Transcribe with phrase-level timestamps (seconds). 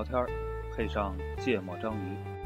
[0.00, 0.26] 聊天儿，
[0.74, 2.39] 配上芥末章鱼。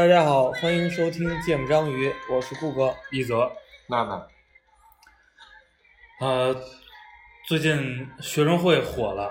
[0.00, 2.96] 大家好，欢迎收听《芥末章鱼》，我是顾哥。
[3.10, 3.52] 一泽，
[3.86, 4.26] 娜娜，
[6.20, 6.56] 呃，
[7.46, 9.30] 最近学生会火了，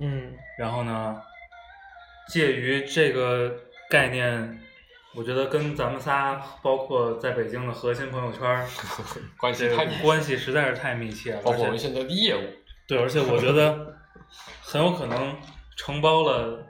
[0.00, 1.22] 嗯，然后呢，
[2.28, 3.54] 介于这个
[3.88, 4.60] 概念，
[5.14, 8.66] 我觉得跟咱们仨，包括在北京的核心朋友圈，
[9.38, 12.40] 关系这个太关系实在是太密切了，包括我们现在的业务，
[12.88, 13.94] 对，而且我觉得
[14.60, 15.36] 很有可能
[15.76, 16.66] 承包了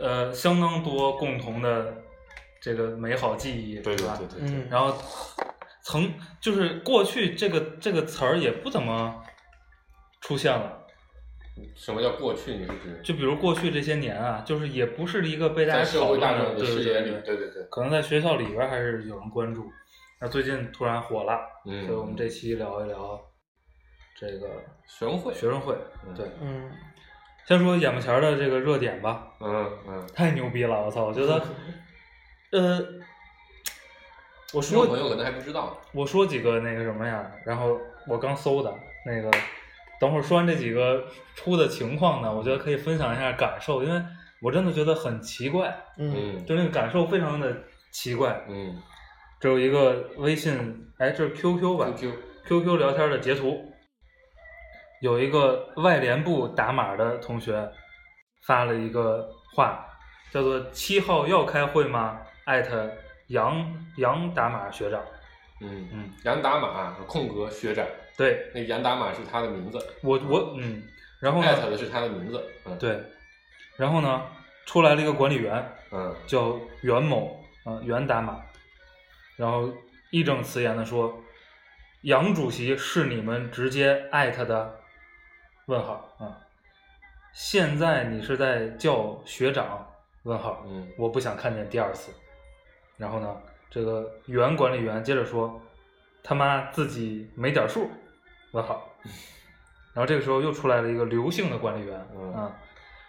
[0.00, 2.02] 呃相当多共同的
[2.60, 4.16] 这个美好记忆，对对吧？
[4.18, 4.94] 对对对，嗯，然后
[5.82, 9.22] 曾就是过去这个这个词儿也不怎么
[10.20, 10.86] 出现了，
[11.74, 12.52] 什么叫过去？
[12.52, 19.70] 你是指就比如过去这些年啊，就是也不是一个被大家讨论社会大众的，对的视野里，对对对对对，可能在学校里边还是有人关注。
[20.20, 23.18] 那最近突然火了，嗯所以我们这期聊一聊
[24.18, 24.46] 这个
[24.86, 25.74] 学生会，学生会。
[26.06, 26.70] 嗯对，嗯，
[27.46, 30.84] 先说眼巴前的这个热点吧，嗯嗯，太牛逼了！
[30.84, 31.42] 我操，我觉得，
[32.52, 32.84] 呃，
[34.52, 38.74] 我朋友可能还不知道，我说几个那个什么呀，然后我刚搜的
[39.06, 39.30] 那个，
[40.00, 41.06] 等会儿说完这几个
[41.36, 44.02] 出的情况呢，我觉得可以分享一下感受，因为
[44.42, 47.56] 我真的觉得很奇怪，嗯，嗯就那个感受非常的
[47.92, 48.44] 奇怪。
[48.48, 48.82] 嗯
[49.38, 53.72] 这有一个微信，哎，这是 QQ 吧，QQ，QQ 聊天的截图，
[55.00, 57.70] 有一个外联部打码的同学
[58.46, 59.86] 发了一个话，
[60.30, 62.90] 叫做“七号要开会吗？”艾特
[63.28, 65.00] 杨杨达马学长。
[65.60, 70.82] 嗯嗯，杨达马空格学长，对那个杨达马是他的名字，我我嗯，
[71.20, 72.98] 然后，艾特的是他的名字，嗯，，对，
[73.76, 74.26] 然后呢，
[74.64, 78.40] 出来了一个管理员嗯叫袁某嗯、袁达马，
[79.36, 79.70] 然后
[80.10, 81.22] 义正辞严的说，
[82.00, 84.80] 杨主席是你们直接艾特的
[85.66, 86.40] 问号啊，
[87.34, 89.86] 现在你是在叫学长
[90.22, 92.10] 问号，嗯我不想看见第二次。
[93.00, 93.34] 然后呢，
[93.70, 95.60] 这个原管理员接着说
[96.22, 97.90] ：“他妈自己没点数。”
[98.52, 98.86] 问号。
[99.94, 102.56] 然后这个时候又出来了一个刘姓的管理员，嗯啊，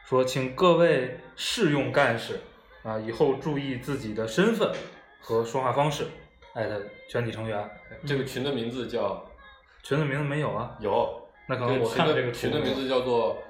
[0.05, 2.39] 说请各位试用干事
[2.83, 4.71] 啊，以后注意自己的身份
[5.19, 6.07] 和说话方式。
[6.53, 7.69] 艾特全体成员，
[8.05, 9.25] 这个群的名字叫
[9.83, 10.75] 群的名字没有啊？
[10.79, 13.41] 有，那可能我看这个群的名字叫做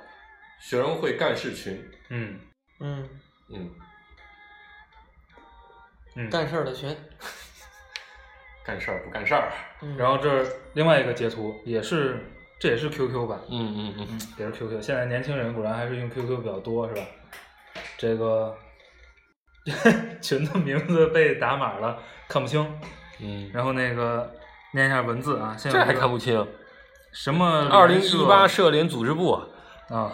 [0.59, 2.40] 学生会干事群，嗯
[2.79, 3.09] 嗯，
[3.50, 3.72] 嗯，
[6.16, 6.95] 嗯，干事儿的群，
[8.66, 9.51] 干事儿不干事儿，
[9.81, 12.19] 嗯， 然后这儿另外一个截图也是，
[12.59, 13.39] 这也是 QQ 吧？
[13.49, 14.81] 嗯嗯嗯嗯，也是 QQ。
[14.81, 17.01] 现在年轻人果然还是用 QQ 比较多，是吧？
[17.97, 18.55] 这个
[20.22, 21.97] 群的名字被打码了，
[22.28, 22.66] 看不清。
[23.19, 24.31] 嗯，然后那个
[24.73, 26.45] 念一下文字啊，现在这还看不清。
[27.13, 29.33] 什么二零一八社联组织部，
[29.89, 30.11] 啊，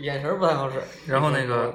[0.00, 0.82] 眼神儿不太好使。
[1.06, 1.72] 然后那个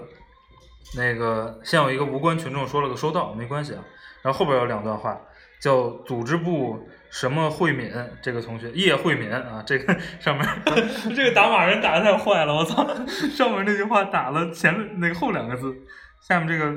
[0.95, 3.83] 那个先有一个无关群众说了个收到，没关系啊。
[4.21, 5.19] 然后后边有两段话，
[5.59, 10.47] 叫组织部什么慧敏这个同学叶慧敏啊，这个 上面
[11.15, 12.85] 这个打码人打的太坏了，我操！
[13.07, 15.73] 上面那句话打了前那个后两个字，
[16.19, 16.73] 下面这个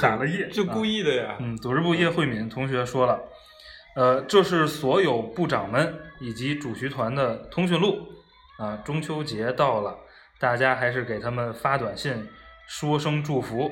[0.00, 1.36] 打了叶， 就故啊意的呀。
[1.40, 3.20] 嗯，组织部叶慧敏同学说了，
[3.96, 7.98] 呃，这是所有部长们以及主席团的通讯录
[8.58, 8.78] 啊。
[8.84, 9.98] 中秋节到了，
[10.38, 12.26] 大家还是给他们发短信
[12.66, 13.70] 说声祝福，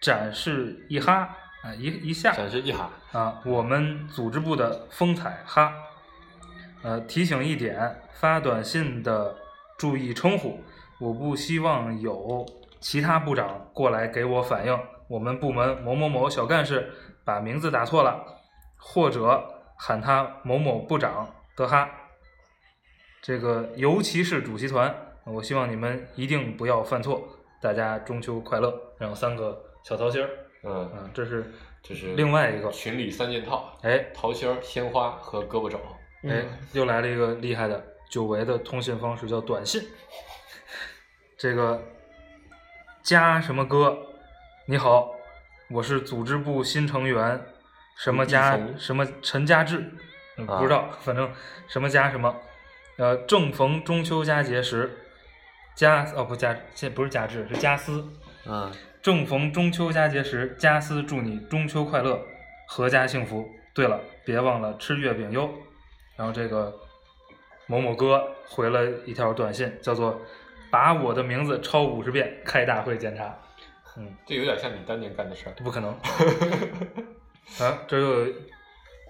[0.00, 5.72] 展示一哈啊一一下展示一哈，啊，我们组织部的风采哈。
[6.82, 9.36] 呃，提醒一点，发短信的
[9.78, 10.58] 注意称呼，
[10.98, 12.46] 我不希望有
[12.80, 16.90] 其他部长过来给我反映，我们部门某某某小干事
[17.22, 18.24] 把名字打错了，
[18.78, 19.44] 或者
[19.76, 21.86] 喊他某某部长的哈。
[23.20, 24.94] 这个尤其是主席团，
[25.24, 27.28] 我希望你们一定不要犯错。
[27.60, 28.74] 大家中秋快乐！
[28.98, 30.28] 然后三个小桃心儿，
[30.64, 31.52] 嗯，嗯，这是
[31.82, 35.78] 这是另外一个群里三件套：哎桃心儿、鲜花和胳膊肘。
[36.22, 39.82] 哎嗯，又来了一个厉害的，久违的通信方式叫短信。
[41.36, 41.82] 这个
[43.02, 43.98] 加什么哥，
[44.66, 45.14] 你好，
[45.70, 47.40] 我是组织部新成员，
[47.96, 49.82] 什么家什么陈家志，
[50.36, 51.30] 不知道，反正
[51.66, 52.36] 什么家什么，
[52.98, 54.98] 呃，正逢中秋佳节时，
[55.80, 58.06] 家哦不家这不是家志是家思，
[58.44, 62.20] 嗯，正逢中秋佳节时，家思祝你中秋快乐，
[62.68, 63.48] 阖家幸福。
[63.72, 65.48] 对了，别忘了吃月饼哟。
[66.16, 66.78] 然后这个
[67.66, 70.20] 某某哥回了一条短信，叫做
[70.70, 73.34] “把我的名字抄五十遍，开大会检查”。
[73.96, 75.52] 嗯，这有点像你当年干的事儿。
[75.64, 75.90] 不可能。
[77.58, 78.30] 啊，这又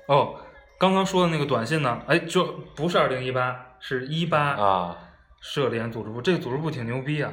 [0.07, 0.37] 哦，
[0.79, 2.01] 刚刚说的那个短信呢？
[2.07, 2.45] 哎，就
[2.77, 5.10] 不是二零一八，是一八啊，
[5.41, 6.23] 社联组织部。
[6.23, 7.33] 这个组织部挺牛逼啊。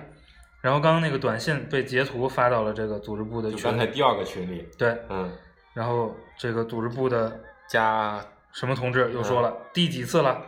[0.59, 3.63] 然后刚刚那个短信被截图发到了这个组织部的群里。
[3.63, 5.31] 刚才第二个群里，对，嗯，
[5.74, 7.39] 然后这个组织部的
[7.69, 8.19] 加
[8.51, 10.42] 什么同志又说了、第几次了？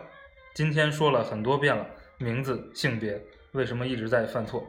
[0.56, 1.86] 今天说了很多遍了，
[2.18, 3.22] 名字、性别，
[3.52, 4.66] 为什么一直在犯错？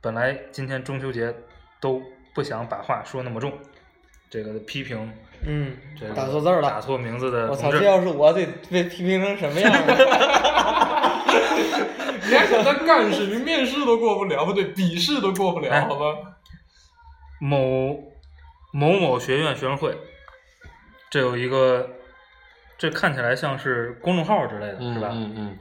[0.00, 1.32] 本来今天中秋节
[1.80, 2.02] 都
[2.34, 3.52] 不想把话说那么重，
[4.28, 5.10] 这个批评
[5.46, 6.68] 嗯这个，打错字儿了。
[6.68, 10.96] 打错名字的我操，这，要是我得被批评成什么样啊？
[12.30, 13.26] 你还想当干事？
[13.26, 16.04] 你面试都过不了，不对，笔试都过不了，哎好吧？
[17.40, 18.12] 某
[18.72, 19.98] 某某学院学生会，
[21.10, 21.90] 这有一个，
[22.78, 25.08] 这看起来像是公众号之类的，嗯是吧？
[25.12, 25.58] 嗯嗯，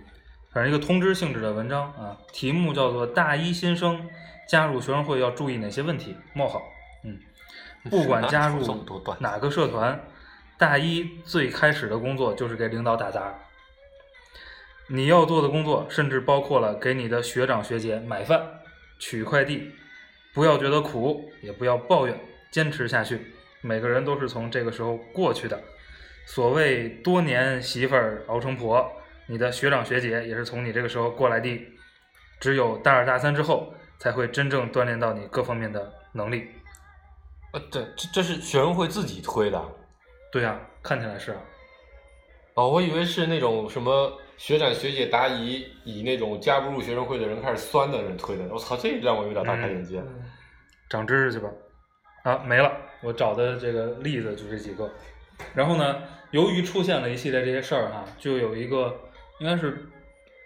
[0.54, 4.08] 反正一个通知性质的文章啊，题目叫做“大一新生
[4.48, 6.16] 加入学生会要注意哪些问题”。
[6.36, 6.62] 冒号，
[7.04, 7.18] 嗯，
[7.90, 10.00] 不管加入这么多段哪个社团，
[10.58, 13.34] 大一最开始的工作就是给领导打杂。
[14.92, 18.60] 你要做的工作甚至包括了给你的学长学姐买饭、
[18.98, 19.72] 取快递。
[20.34, 22.20] 不要觉得苦，也不要抱怨，
[22.52, 23.34] 坚持下去。
[23.62, 25.60] 每个人都是从这个时候过去的。
[26.26, 28.92] 所谓多年媳妇儿熬成婆，
[29.28, 31.68] 你的学长学姐也是从你这个时候过来的。
[32.40, 36.48] 只有大二大三之后，才会真正锻炼到你各方面的能力。
[37.52, 39.62] 呃，对，这这是学生会自己推的。
[40.32, 41.42] 对呀、看起来是啊。
[42.54, 48.48] 哦，我以为是那种什么学长学姐答疑，以那种加不入学生会的人开始酸的人推的。
[48.50, 50.02] 我操，这让我有点大开眼界。
[50.90, 51.52] 长知识去吧。
[52.24, 52.72] 啊，没了，
[53.04, 54.90] 我找的这个例子就这几个。
[55.54, 56.02] 然后呢，
[56.32, 58.98] 由于出现了一系列这些事儿哈，就有一个
[59.42, 59.86] 应该是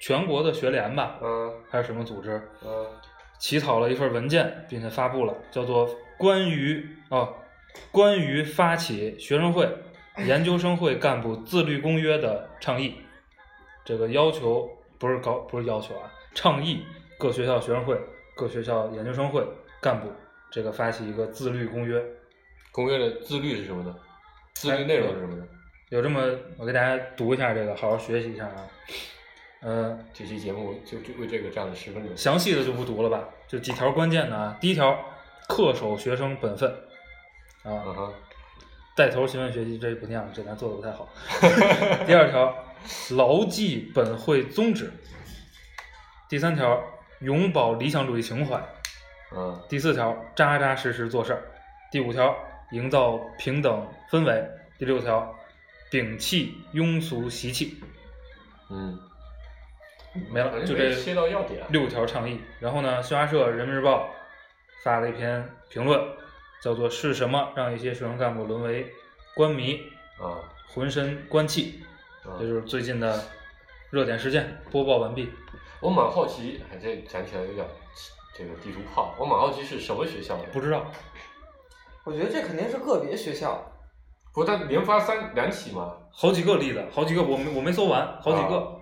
[0.01, 2.87] 全国的学联吧，嗯还是什么组织，嗯
[3.37, 5.87] 起草了一份文件，并且发布了，叫做
[6.17, 7.31] 《关于哦
[7.91, 9.69] 关于发起学生会、
[10.25, 12.89] 研究生会干部自律公约的倡议》。
[13.85, 16.85] 这个要求不是高，不是要求啊，倡议
[17.17, 17.99] 各学校学生会、
[18.35, 19.45] 各学校研究生会
[19.81, 20.07] 干部
[20.51, 22.03] 这个发起一个自律公约。
[22.71, 23.95] 公约的自律是什么呢？
[24.55, 25.47] 自律内容是什么呢？
[25.89, 26.21] 有这么，
[26.57, 28.67] 我给大家读一下这个，好好学习一下啊。
[29.61, 32.17] 呃，这期节目就就为这个占了十分钟。
[32.17, 34.57] 详细的就不读了吧，就几条关键的啊。
[34.59, 34.97] 第一条，
[35.47, 36.69] 恪守学生本分
[37.63, 38.13] 啊，嗯哼，
[38.95, 41.07] 带头勤奋学习，这不念了，这咱做的不太好。
[42.07, 42.53] 第二条，
[43.15, 44.91] 牢记本会宗旨。
[46.29, 46.83] 第三条，
[47.19, 48.61] 永葆理想主义情怀。
[49.35, 51.43] 嗯第四条，扎扎实实做事儿。
[51.91, 52.35] 第五条，
[52.71, 54.47] 营造平等氛围。
[54.77, 55.35] 第六条，
[55.91, 57.81] 摒弃庸俗习气。
[58.69, 58.99] 嗯，
[60.31, 61.65] 没了，就这切到要点。
[61.69, 62.41] 六条倡议。
[62.59, 64.09] 然后呢，新华社、人民日报
[64.83, 65.99] 发了一篇评论，
[66.61, 68.91] 叫做“是什么让一些学生干部沦为
[69.35, 69.79] 官迷，
[70.19, 71.92] 啊浑身官气”，啊
[72.39, 73.21] 这就是最近的
[73.89, 74.61] 热点事件。
[74.71, 75.29] 播报完毕。
[75.81, 77.65] 我蛮好奇，哎，这讲起来有点
[78.35, 79.13] 这个地图炮。
[79.19, 80.43] 我蛮好奇是什么学校的？
[80.53, 80.85] 不知道，
[82.05, 83.69] 我觉得这肯定是个别学校。
[84.33, 85.93] 不，但连发三两起吗？
[86.11, 88.57] 好几个例子，好几个，我没我没搜完，好几个。
[88.57, 88.79] 啊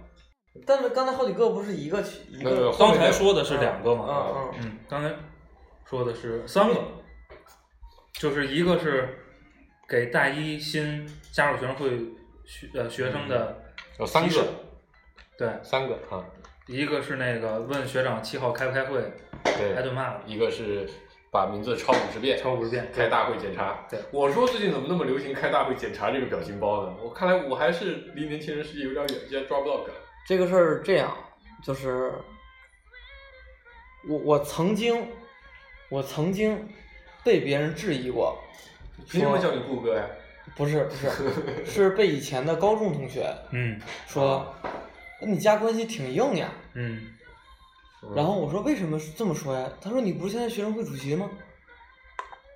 [0.68, 5.10] 但是刚才好几个不是一个区一那个个，刚才说的是两个嘛，嗯嗯嗯，刚才
[5.86, 6.76] 说的是三个，
[8.12, 9.18] 就是一个是
[9.88, 11.98] 给大一新加入学生会
[12.52, 13.64] 学呃学生的
[13.98, 14.46] 有三个，
[15.38, 16.20] 对，三个啊，
[16.68, 19.02] 一个是那个问学长七号开不开会，
[19.58, 20.86] 对，挨顿骂了，一个是
[21.32, 23.86] 把名字抄五十遍，抄五十遍，开大会检查。
[23.90, 26.94] 对我说最近怎么那么流行开大会检查这个表情包呢？
[27.02, 29.96] 我看来我还是离年轻人世界有点远，竟然抓不到梗。
[30.28, 31.16] 这个事儿这样，
[31.64, 32.12] 就是
[34.10, 35.08] 我我曾经
[35.88, 36.68] 我曾经
[37.24, 38.38] 被别人质疑过，
[38.98, 40.06] 说凭什么叫你顾哥呀？
[40.56, 41.10] 不是不是，
[41.66, 44.54] 是被以前的高中同学嗯说，
[45.22, 46.50] 你家关系挺硬呀。
[46.74, 47.08] 嗯
[48.16, 49.70] 然后我说为什么这么说呀？
[49.80, 51.30] 他说你不是现在学生会主席吗？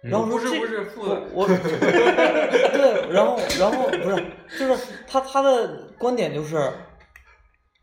[0.03, 4.25] 嗯然后我说这不是不是副的我我 对，然后然后不是，
[4.59, 6.71] 就是他他的观点就是，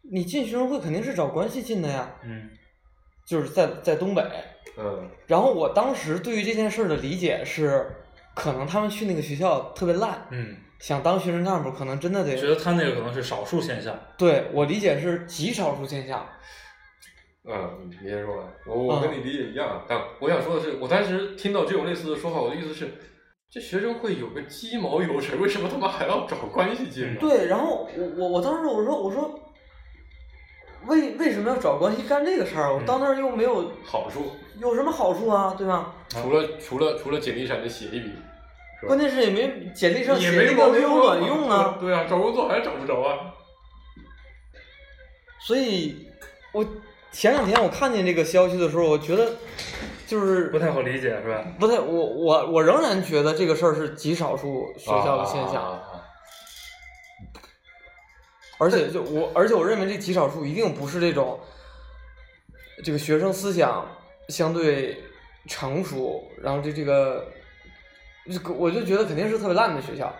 [0.03, 2.49] 你进学生会肯定是找关系进的呀，嗯
[3.27, 4.23] 就是在在东北。
[4.79, 7.91] 嗯然后我当时对于这件事儿的理解是，
[8.35, 13.95] 可能他们去那个学校特别烂，嗯，想当学生干部，可能真的得觉得他那个可能是少数现象。
[14.17, 16.27] 对我理解是极少数现象。
[17.45, 18.45] 嗯，你先说吧。
[18.67, 22.89] 我我跟你理解一样，但我想说的是，我当时听到这种类似的说法，我的意思是，
[23.51, 27.21] 这学生会有个鸡毛油水，为什么他妈还要找关系进呢？
[27.21, 29.39] 对，然后我我我当时我说我说，
[30.87, 32.73] 为为什么要找关系干这个事儿？
[32.73, 35.95] 我嗯到那儿又没有好处，有什么好处啊，对吧？
[36.21, 38.13] 除了除了除了简历上的写一笔，
[38.81, 43.33] 是吧关键是也没简历上写也没那个没有卵用啊，对啊，找工作还是找不着啊。
[45.41, 46.09] 所以
[46.53, 46.65] 我
[47.11, 49.33] 前两天我看见这个消息的时候，我觉得
[50.07, 51.45] 就是不太好理解是吧？
[51.59, 56.03] 不太，我我我仍然觉得这个事儿是极少数学校的现象，啊啊啊啊
[58.59, 61.41] 而且就我，而且我认为这极少数一定不是这种，
[62.85, 63.85] 这个学生思想
[64.29, 65.03] 相对
[65.47, 67.27] 成熟，然后这这个，
[68.31, 70.13] 这个我就觉得肯定是特别烂的学校，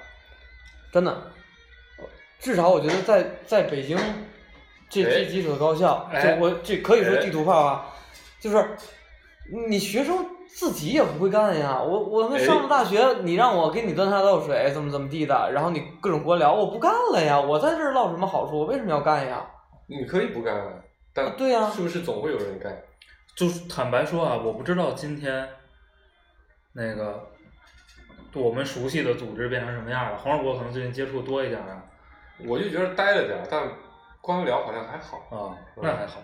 [0.93, 1.31] 真的，
[2.41, 3.97] 至少我觉得在在北京
[4.89, 7.87] 这这哎几所高校，哎就我这可以说哎地图炮啊，
[8.41, 8.77] 就是
[9.69, 18.59] 你学生自己也不会干呀，我我那哎上了大学，你让我给你端茶倒水，怎么怎么地的，然后你各种官僚，我不干了呀，我在这儿落什么好处？
[18.59, 19.47] 我为什么要干呀？
[19.87, 20.73] 你可以不干啊，
[21.15, 22.77] 但对呀是不是总会有人干？
[23.35, 25.49] 就是坦白说啊，我不知道今天
[26.73, 27.31] 那个
[28.35, 30.19] 我们熟悉的组织变成什么样了。
[30.19, 31.83] 黄世博可能最近接触多一点啊，
[32.47, 33.71] 我就觉得待了点儿，但
[34.21, 35.19] 官僚好像还好。
[35.31, 36.23] 啊，那还好。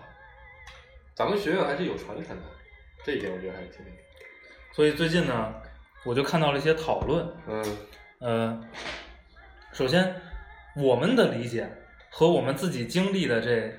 [1.13, 2.43] 咱们学院还是有传承的，
[3.03, 3.85] 这一点我觉得还是挺。
[4.71, 5.53] 所以最近呢，
[6.05, 7.27] 我就看到了一些讨论。
[7.47, 7.77] 嗯
[8.19, 8.61] 呃，
[9.71, 10.13] 首先
[10.75, 11.69] 我们的理解
[12.09, 13.73] 和我们自己经历的这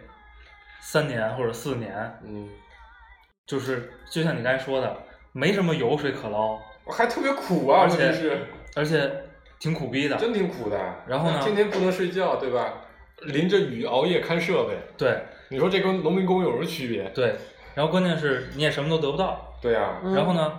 [0.80, 2.48] 三年或者四年，嗯，
[3.46, 4.96] 就是就像你刚才说的，
[5.32, 9.10] 没什么油水可捞，我还特别苦啊，而且是而且
[9.58, 10.16] 挺苦逼的。
[10.16, 10.78] 真挺苦的。
[11.06, 12.74] 然后呢天天不能睡觉，对吧？
[13.22, 17.04] 淋着雨熬夜看设备，对你说这跟农民工有什么区别？
[17.10, 17.34] 对，
[17.74, 19.54] 然后关键是你也什么都得不到。
[19.60, 20.58] 对呀、嗯然后呢，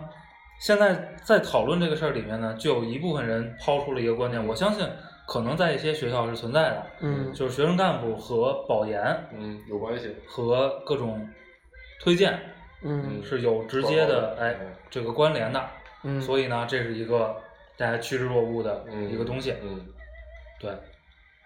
[0.59, 4.87] 现在在讨论这个事儿里面呢，就有一部分人抛出了一个观点，我相信
[5.27, 9.01] 可能在一些学校是存在的，嗯就是学生干部和保研
[9.35, 10.15] 嗯，有关系。
[10.27, 11.27] 和各种
[11.99, 12.39] 推荐
[12.83, 15.69] 嗯是有直接的哎嗯这个关联的，
[16.03, 17.35] 嗯，所以呢，这是一个
[17.77, 19.55] 大家趋之若鹜的嗯，一个东西。
[19.61, 19.85] 嗯，
[20.59, 20.71] 对，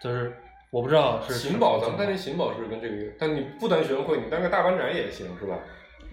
[0.00, 0.34] 就是
[0.70, 3.12] 我不知道是刑保，咱们在当年刑保是跟这个有？
[3.18, 5.58] 但你不当学生会，你当个大班长也行，是吧？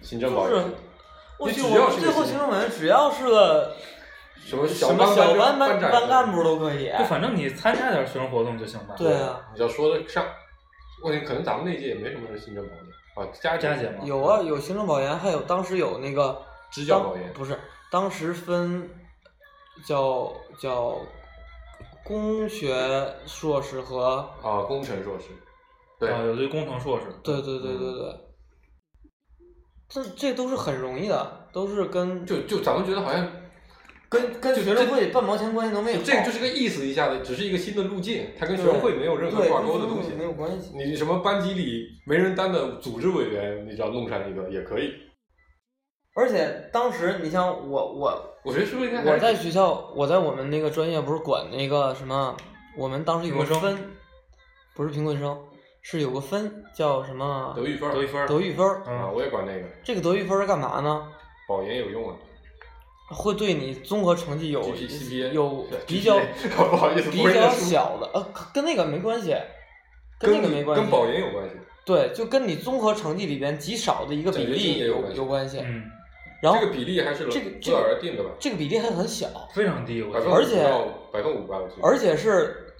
[0.02, 0.66] 行政保就是
[1.40, 3.76] 我去，只要最后行行政委员只要是个
[4.36, 6.92] 什么什么小班班长班干部都可以。
[6.98, 8.96] 就反正你参加点学生活动就行吧。
[8.98, 10.26] 对啊，你要说得上，
[11.04, 12.76] 问题可能咱们那届也没什么人行政保
[13.16, 14.04] 研啊，加加减吗？
[14.04, 16.42] 有啊，有行政保研，还有当时有那个
[16.72, 17.34] 支教保研。
[17.34, 17.60] 不是，
[17.92, 18.90] 当时分
[19.86, 20.98] 叫叫
[22.04, 25.26] 工学硕士和啊，工程硕士，
[26.00, 28.20] 对，啊，有对工程硕士，对对对对对，
[29.88, 33.26] 这这都是很容易的，都是跟就就咱们觉得好像
[34.14, 36.02] 跟跟就学生会半毛钱关系都没有。
[36.04, 40.12] 这个就是个意思一下的，只是一个新的路径，它跟学生会没有任何挂钩的东西。
[40.16, 40.72] 没有关系。
[40.76, 44.92] 你什么班级里没人担的组织委员，你只要弄上一个也可以。
[46.16, 52.38] 而且当时你像我我我觉得是不是应该我在学校，我在我们那个专业不是管那个什么，
[52.78, 53.78] 我们当时有个分分，
[54.76, 55.36] 不是贫困生，
[55.82, 58.28] 是有个分叫什么德育分德育分。
[58.28, 58.66] 德育分。
[58.68, 61.08] 啊，嗯，我也管那个，这个德育分是干嘛呢？
[61.48, 62.16] 保研有用啊。
[63.14, 64.62] 会对你综合成绩有
[65.32, 66.20] 有比较
[66.58, 69.36] 不好意思比较小的，呃，跟那个没关系，
[70.20, 71.56] 跟那个没关系，跟保研有关系。
[71.86, 75.60] 对，就跟你综合成绩里边极少的一个比例有有关系有关系。
[75.60, 75.84] 嗯，
[76.42, 78.30] 然后这个比例还是这个不劳而定的吧？
[78.40, 80.64] 这个比例还很小，非常低，而且
[81.12, 81.88] 百分五吧，我记得。
[81.88, 82.74] 而且是，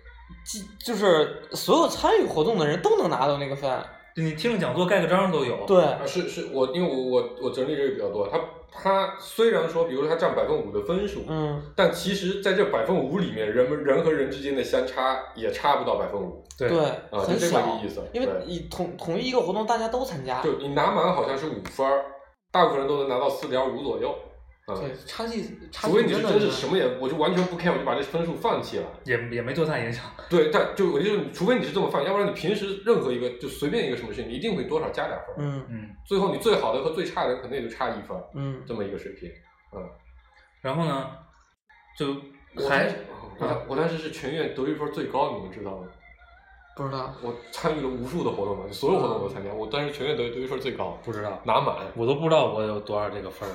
[0.46, 3.70] 即就是所有参与活动的人都能拿到那个分。
[4.16, 5.66] 就你听了讲座盖个章都有。
[5.66, 8.40] 对，啊，是是，我因为我我我整理这个比较多，他
[8.72, 18.04] 它虽然说，比如说它占百分五的分数，嗯，但其实在这百分五里面，人们人和人之间的相差也差不到百分五对对，啊，就很这么个意思。
[18.14, 22.06] 因为你统统一一个活动，大家都参加，就你拿满好像是五分儿，
[22.52, 24.14] 大部分人都能拿到四点五左右。
[24.68, 28.86] 嗯，对，差距差除非你是真是什么也，我就完全不 care，我就把这分数放弃了。
[29.04, 30.06] 也也没多大影响。
[30.30, 35.38] 对，但就我就是，除非你是这么放，要不然你平时任何一个就随便一个什么事情，你一定会多少加点分儿。
[35.40, 39.30] 嗯嗯，最后你最好的和最差的可能也就差一分儿，嗯，这么一个水平。
[39.76, 39.84] 嗯
[40.62, 41.10] 然后呢，
[41.98, 42.16] 就
[42.56, 42.86] 我还
[43.38, 45.88] 我当我当时是全院得一分最高，你们知道吗？
[46.78, 51.76] 不知道，我参与了无数的活动嘛，所有活动我都参加，我当时全院得得一分最高，不知道，拿满。
[51.98, 53.52] 我都不知道我有多少这个分儿。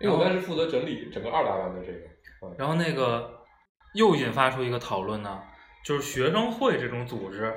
[0.00, 1.98] 因为我当时负责整理整个二大班的这个，
[2.42, 3.42] 嗯然后那个
[3.94, 5.42] 又引发出一个讨论呢，
[5.84, 7.54] 就是学生会这种组织，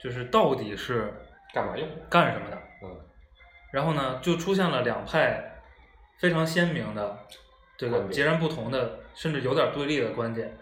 [0.00, 1.12] 就是到底是
[1.54, 1.88] 干嘛用？
[2.08, 2.56] 干什么的？
[2.82, 2.96] 嗯
[3.70, 5.60] 然后呢，就出现了两派
[6.18, 7.18] 非常鲜明的
[7.76, 10.56] 这个截然不同的，甚至有点对立的观点。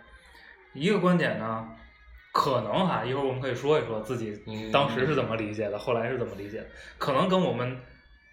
[0.74, 1.68] 一个观点呢，
[2.32, 6.66] 可能哈，一会儿我们可以说一说自己嗯当时是怎么理解的，后来是怎么理解的，
[6.98, 7.80] 可能跟我们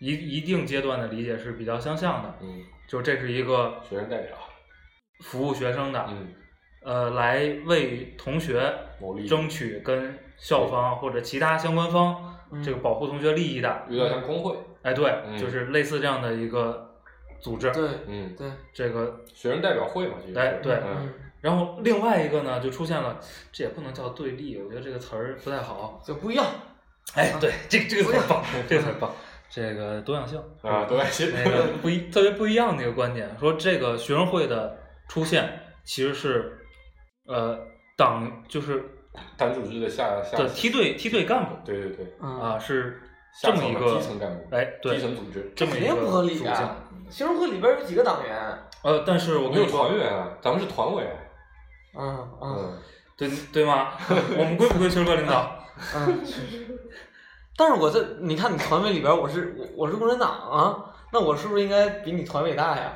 [0.05, 2.35] 一一定阶段的理解是比较相像的。
[2.41, 4.35] 嗯，就这是一个学生代表，
[5.21, 6.27] 服务学生的，嗯
[6.83, 8.73] 呃，来为同学
[9.29, 13.83] 争取跟校方或者其他相关方嗯这个保护同学利益的。
[13.89, 14.53] 有点像工会。
[14.81, 16.93] 哎，对，嗯就是类似这样的一个
[17.39, 17.71] 组织。
[17.71, 20.77] 对嗯，对，这个，学生代表会嘛，其实是哎对
[21.39, 23.17] 然后另外一个呢，就出现了，
[23.51, 26.01] 这也不能叫对立，我觉得这个词儿不太好。
[26.05, 26.45] 就不一样。
[27.15, 29.11] 哎，对，这个这个词儿棒，这个词儿棒，
[29.53, 34.75] 这个多样性啊，多样性那个不一特别不一样的一个观点，说这个学生会的
[35.07, 36.59] 出现其实是，
[37.27, 37.59] 呃，
[37.95, 38.83] 党就是
[39.37, 42.99] 党组织的下下的梯队梯队干部对对对，嗯啊，是
[43.43, 46.75] 这么一个基层干部，哎，对基，层组织，这么一个肯定不合理属性啊！
[47.11, 48.35] 学生会里边有几个党员？
[48.81, 51.13] 呃，但是我我们有说团，员啊，咱们是团委啊，
[51.99, 52.79] 嗯嗯嗯，
[53.15, 53.91] 对对吗？
[54.09, 55.63] 我们归不归学生会领导？
[55.95, 56.19] 嗯。
[57.55, 62.93] 但是我在你看你团委里边，我是我我是共产党啊，那我是不是应该比你团委大呀？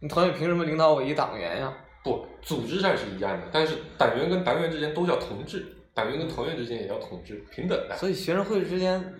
[0.00, 1.72] 你团委凭什么领导我一党员呀？
[2.04, 7.96] 不，组织上是一样的，但是党员跟党员之间都叫同志，党员跟团员之间也叫同志，平等的。
[7.96, 9.14] 所以学生会之间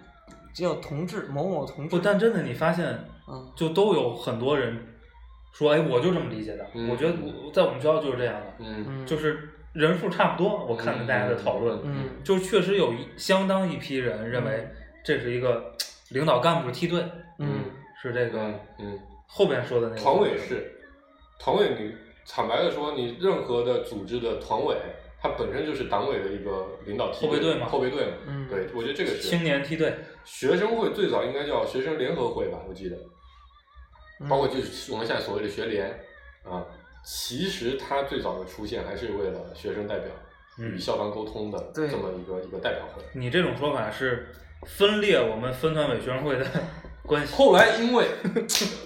[0.55, 1.99] 叫同志某某同志不，。
[1.99, 2.87] 但真的你发现，
[3.27, 4.79] 嗯就都有很多人
[5.53, 6.67] 说，哎，我就这么理解的。
[6.75, 10.65] 嗯我觉得我在我们学校就是这样的，嗯嗯，就是人数差不多。
[10.65, 14.69] 我看了大家的讨论，嗯就确实有一相当一批人认为
[15.05, 15.73] 这是一个
[16.11, 17.05] 领导干部梯队，
[17.39, 17.61] 嗯。
[17.99, 20.01] 是这个嗯嗯，后边说的那个。
[20.01, 20.71] 团委是，
[21.41, 21.93] 团委你
[22.29, 24.77] 坦白的说，你任何的组织的团委，
[25.19, 27.67] 它本身就是党委的一个领导梯队后备队嘛。
[27.67, 28.13] 后备队嘛。
[28.29, 28.47] 嗯。
[28.49, 32.97] 对，我觉得这个是青年梯队，学生会最早应该叫学生联合会吧，我记得，
[34.21, 34.29] 嗯。
[34.29, 35.89] 包括就是我们现在所谓的学联
[36.45, 36.63] 啊，
[37.07, 40.07] 其实它最早的出现还是为了学生代表
[40.59, 43.03] 与嗯，校方沟通的这么一个一个代表会。
[43.15, 44.27] 你这种说法是
[44.67, 46.45] 分裂我们分团委学生会的
[47.07, 47.33] 关系。
[47.37, 48.07] 后来因为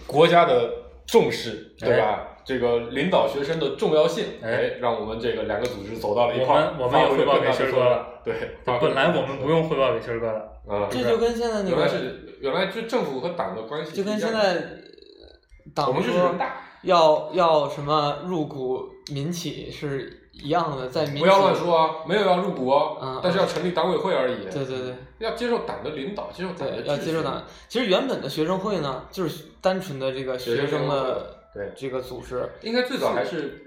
[0.07, 0.71] 国家的
[1.07, 2.27] 重视， 对吧？
[2.27, 6.75] 哎这个领导学生的重要性，哎哎，让我们这个两个组织走到了一块儿。
[6.81, 8.23] 我们我们也汇报给更大的作用鑫儿哥了。
[8.25, 8.35] 对，
[8.81, 24.45] 本来我们不用汇报给鑫儿哥的，啊，这就跟现在那个原来是原来就政府和党的关系就跟现在我党们是说人大，要要什么入股民企是一样的，在民企不要乱说啊，没有要入股哦，嗯但是要成立党委会而已。
[24.45, 27.43] 对对对要接受党的领导，接受党要接受党。
[27.69, 33.67] 其实原本的学生会呢，就是单纯的这个学生的对，这个组织，应该最早还是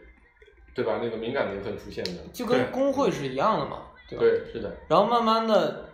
[0.73, 0.99] 对吧？
[1.03, 3.77] 那个敏感年份出现的，就跟工会是一样的嘛，
[4.09, 4.21] 对吧？
[4.21, 5.85] 对，是的，然后慢慢的，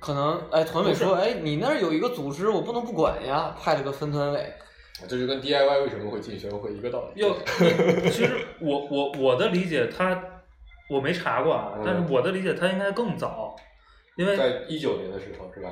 [0.00, 4.52] 可能哎，团委说，哎，你那儿有一个组织，我不能不管呀，派了个分团委。
[5.08, 7.20] 这就跟 DIY 为什么会进学生会一个道理。
[7.20, 7.34] 要
[8.10, 10.22] 其实我我我的理解，他
[10.88, 13.56] 我没查过啊，嗯但是我的理解他应该更早，
[14.16, 15.70] 因为在一九年的时候，是吧？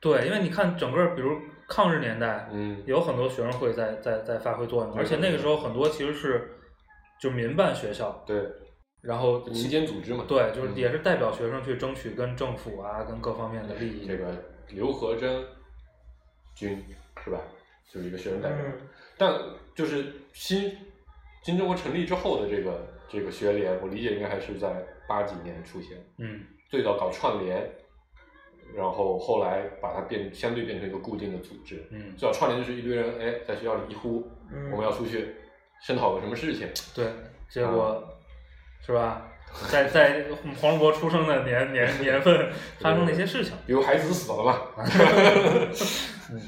[0.00, 6.58] 对，因为你看整个比如抗日年代，嗯，有很多学生会在在在发挥作用，而且那个时候很多其实是
[7.20, 8.42] 就民办学校，对，
[9.02, 10.24] 然后就民间组织嘛。
[10.26, 14.06] 对，就是嗯也是代表学生去争取跟政府啊跟各方面的利益。
[14.06, 14.26] 这个
[14.68, 15.44] 刘和珍
[16.54, 16.84] 君
[17.24, 17.38] 是吧？
[17.92, 18.58] 就是一个学生代表。
[18.64, 18.72] 嗯。
[19.18, 19.32] 但
[19.74, 20.76] 就是新
[21.42, 26.40] 新中国成立之后的这个这个学联，我理解应该还是在八几年出现，嗯。
[26.68, 27.70] 最早搞串联，
[28.74, 31.86] 然后后来把它变相对变成一个固定的组织。
[31.90, 34.70] 嗯，最早串联就是一堆人哎在学校里一呼，嗯。
[34.72, 35.36] 我们要出去
[35.80, 37.06] 声讨个什么事情，对，
[37.48, 38.04] 结果、
[38.84, 39.32] 是吧？
[39.70, 40.24] 在在
[40.60, 43.54] 黄渤出生的年年年份发生了一些事情。
[43.64, 44.60] 比如孩子死了吧，
[46.30, 46.40] 嗯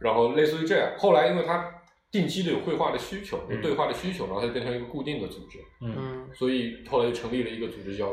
[0.00, 0.92] 然后类似于这样。
[0.98, 1.72] 后来因为它
[2.10, 5.58] 定期的有绘画的需求，有嗯对话的需求，然后它就变成一个固定的组织。
[5.82, 8.12] 嗯嗯所以后来就成立了一个组织叫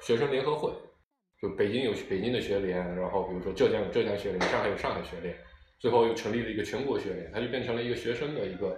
[0.00, 0.72] 学生联合会，
[1.40, 5.36] 就北京有北京的学联，然后比如说浙江有浙江学联，上海有上海学联，
[5.78, 8.76] 最后又成立了一个全国学联，它就变成了一个学生的一个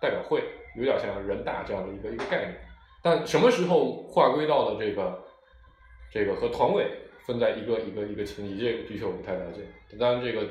[0.00, 0.42] 代表会，
[0.76, 2.56] 有点像人大这样的一个一个概念。
[3.02, 5.24] 但什么时候划归到了这个
[6.10, 6.86] 这个和团委
[7.26, 9.60] 分在一个一个一个层级，这个的确我不太了解。
[9.98, 10.48] 当然这个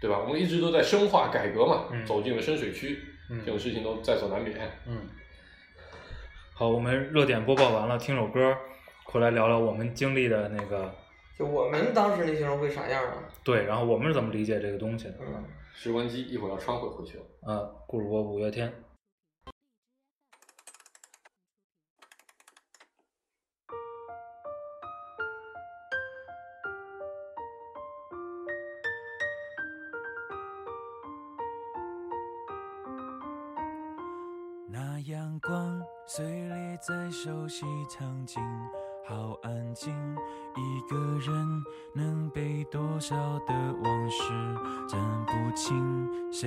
[0.00, 0.18] 对吧？
[0.18, 4.56] 我们一直都在深化改革嘛，嗯走进了深水区，嗯这种事情都在所难免。
[4.86, 4.96] 嗯。
[6.54, 8.56] 好，我们热点播报完了，听首歌，
[9.04, 10.94] 回来聊聊我们经历的那个
[11.38, 13.14] 就我们当时那些人会啥样啊？
[13.44, 15.14] 对，然后我们是怎么理解这个东西的？
[15.20, 17.52] 嗯，时光机一会儿要穿回回去了。
[17.52, 18.72] 啊，故事播五月天。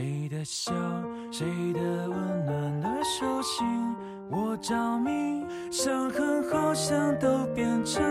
[0.03, 0.73] 谁的笑，
[1.31, 3.65] 谁的温暖的手心，
[4.29, 5.45] 我着迷。
[5.71, 8.03] 伤痕好像都变成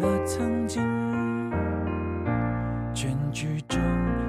[0.00, 0.82] 了曾经。
[2.94, 3.78] 全剧终，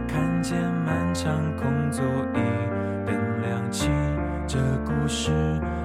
[0.05, 2.39] 看见漫长空座椅
[3.05, 3.89] 灯亮起，
[4.45, 5.31] 这故事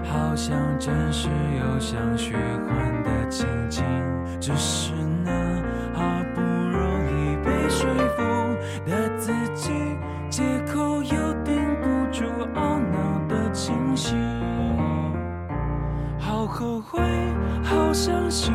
[0.02, 3.84] 好像真实又像虚幻的情景。
[4.40, 4.92] 只是
[5.24, 5.51] 那
[18.04, 18.52] 相信，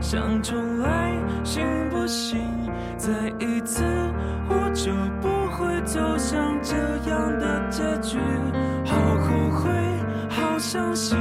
[0.00, 2.40] 想重来，行不行？
[2.96, 3.84] 再一次，
[4.48, 4.90] 我就
[5.22, 6.74] 不会走向这
[7.08, 8.18] 样的结局。
[8.84, 9.70] 好后悔，
[10.28, 11.16] 好伤心，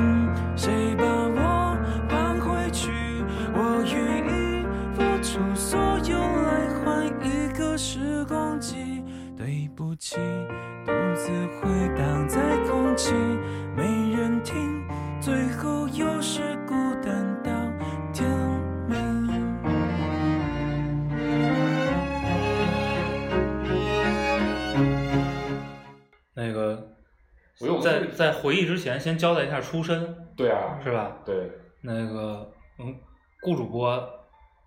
[27.88, 31.18] 在在回忆之前，先交代一下出身，对啊，是吧？
[31.26, 31.50] 对，
[31.82, 32.96] 那个嗯，
[33.42, 34.08] 顾主播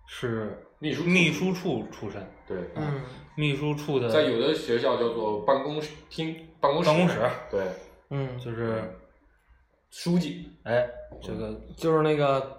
[0.07, 3.01] 是秘书处秘书处出身，对，嗯。
[3.37, 7.17] 秘书处的在有的学校叫做办公室厅、办公室、办公室。
[7.49, 7.61] 对，
[8.09, 8.83] 嗯，就是
[9.89, 10.85] 书记，哎，
[11.23, 12.57] 这个就是那个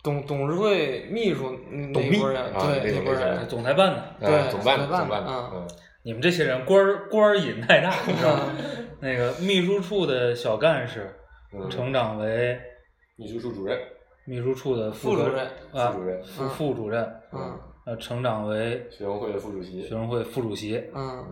[0.00, 5.68] 董董事会秘书嗯董秘那波人，啊对那波人，总裁办的，对啊总办总办总办的嗯，
[6.04, 8.42] 你们这些人官儿官儿瘾太大，你知道吗？
[9.00, 11.14] 那个秘书处的小干事
[11.52, 11.68] 嗯。
[11.70, 12.60] 成长为
[13.16, 13.78] 秘书处主任、
[14.24, 19.82] 秘书处的副主任啊副主任副副主任，嗯呃，成长为学生会的副主席。
[19.82, 20.82] 学，生会副主席。
[20.94, 21.24] 嗯。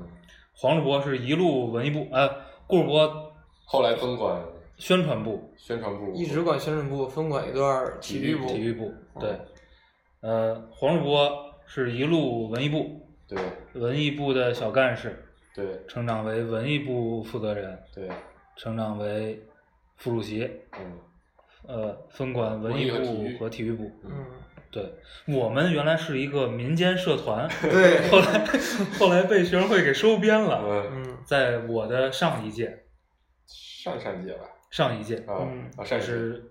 [0.54, 2.28] 黄主播是一路文艺部，呃，
[2.66, 3.32] 顾主播
[3.64, 4.42] 后来分管
[4.76, 9.38] 宣传部、宣传部，一直管宣传部，分管一段体育部，体育部，对。
[10.20, 11.30] 呃，黄主播
[11.64, 13.38] 是一路文艺部，对。
[13.80, 15.27] 文艺部的小干事，
[15.64, 15.84] 对。
[15.88, 18.08] 成长为文艺部负责人，对，
[18.56, 19.42] 成长为
[19.96, 20.98] 副主席，嗯。
[21.66, 23.72] 呃，分管文艺部和体育。
[23.72, 23.90] 部。
[24.04, 24.24] 嗯，
[24.70, 24.90] 对，
[25.26, 28.46] 我们原来是一个民间社团， 对， 后来
[28.98, 30.62] 后来被学生会给收编了。
[30.64, 32.84] 嗯，嗯在我的上一届，
[33.46, 36.42] 上上届吧，上一届啊嗯啊，就上是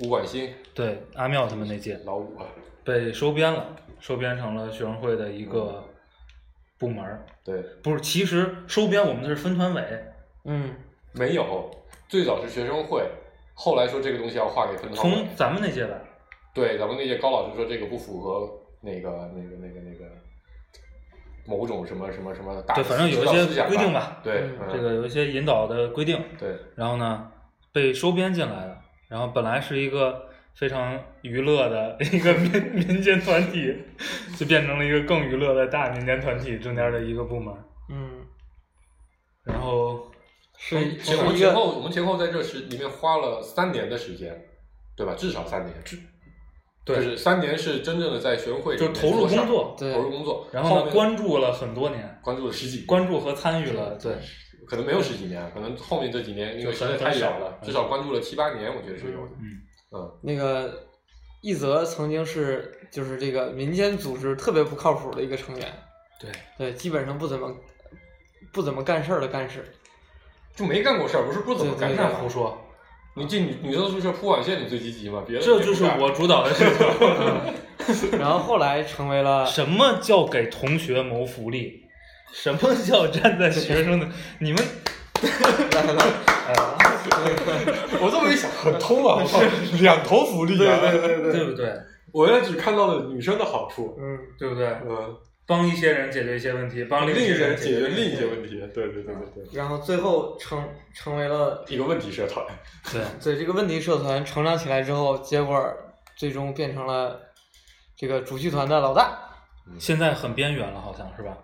[0.00, 0.52] 吴管新。
[0.74, 2.46] 对阿妙他们那届老五啊，
[2.84, 5.82] 被收编了，收编成了学生会的一个
[6.82, 7.24] 部门儿。
[7.44, 9.82] 对，不是，其实收编我们的是分团委，
[10.44, 10.74] 嗯
[11.12, 11.70] 没有，
[12.08, 13.08] 最早是学生会，
[13.54, 15.96] 后来说这个东西要划给分团委从，咱们那届来。
[16.52, 20.04] 对，咱们那届高老师说这个不符合那个那个那个那个
[21.46, 26.20] 某种什么什么什么大对，反正有一些规定吧，对，这个有一些引导的规定。
[26.36, 27.30] 对，然后呢，
[27.72, 28.78] 被收编进来了。
[29.08, 33.74] 然后本来是一个非常娱乐的一个民 民间团体，
[34.36, 37.54] 就变成了一个更娱乐的大民间团体中间的一个部门。
[37.90, 38.20] 嗯，
[39.44, 40.10] 然后
[40.56, 44.32] 是前是一个后前后我们前后在这时里面花了三年的时间，
[44.96, 45.14] 对吧？
[45.14, 45.74] 至少三年，
[46.84, 54.12] 对就是三年是真正的在学生会就投入工作对投入工作，然后关注了很多年，关注了十几年，关注和参与了，对，
[54.66, 59.32] 可能没有十几年，可能后面这几年因为实在太很少远了，至少关注了七八年，我觉得是有的。
[59.40, 59.62] 嗯，
[59.92, 60.86] 嗯，那个
[61.42, 65.72] 一泽曾经是就是这个民间组织特别不靠谱的一个成员，
[66.18, 67.54] 对，对，基本上不怎么
[68.52, 69.64] 不怎么干事儿的干事，
[70.56, 72.08] 就没干过事儿，不是不怎么干事儿。
[72.14, 72.58] 胡说，
[73.14, 75.22] 你进女女生宿舍铺网线，你最积极嘛？
[75.26, 78.16] 别的这就是我主导的事情。
[78.18, 81.82] 然后后来成为了 什么叫给同学谋福利？
[82.32, 84.08] 什么叫站在学生的？
[84.40, 84.64] 你们
[88.00, 89.22] 我这么一想，很通啊！
[89.80, 90.78] 两头福利啊！
[90.80, 91.72] 对对对对不对？
[92.12, 94.66] 我也只看到了女生的好处，嗯对不对？
[94.86, 98.58] 嗯，帮一些人解决一些问题，帮另一一些人解决决另一些问题。
[98.74, 100.62] 对对对对对，然后最后成
[100.94, 102.44] 成为了一个问题社团。
[102.92, 105.72] 对， 对这个问题社团成长起来之后，结果
[106.16, 107.20] 最终变成了
[107.96, 109.18] 这个主剧团的老大。
[109.78, 111.36] 现在很边缘了，好像是吧？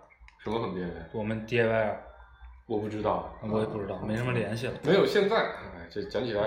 [0.42, 1.08] 什么很边缘？
[1.12, 1.94] 我们 DIY，
[2.68, 4.74] 我不知道，我也不知道，没什么联系了。
[4.85, 6.42] 没有现在，哎，这讲起来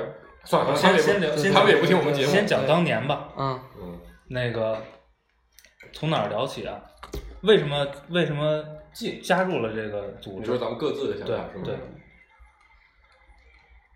[0.45, 2.31] 算了，他先们先聊，先他们也不听我们节目。
[2.31, 3.29] 先讲当年吧。
[3.35, 4.81] 嗯嗯，那个
[5.91, 6.79] 从哪儿聊起啊？
[7.41, 10.57] 为什么为什么进加入了这个组织你说？
[10.57, 11.63] 咱们各自的想法是吗？
[11.65, 11.75] 对，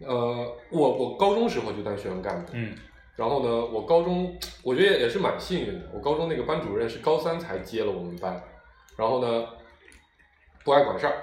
[0.08, 2.76] 呃，我我高中时候就当学生干部，嗯
[3.16, 8.44] 然后呢，我高中我觉得也是蛮幸运的，我高中那个班主任是高三才接了我们班，
[8.98, 9.48] 然后呢，
[10.66, 11.14] 不爱管事儿，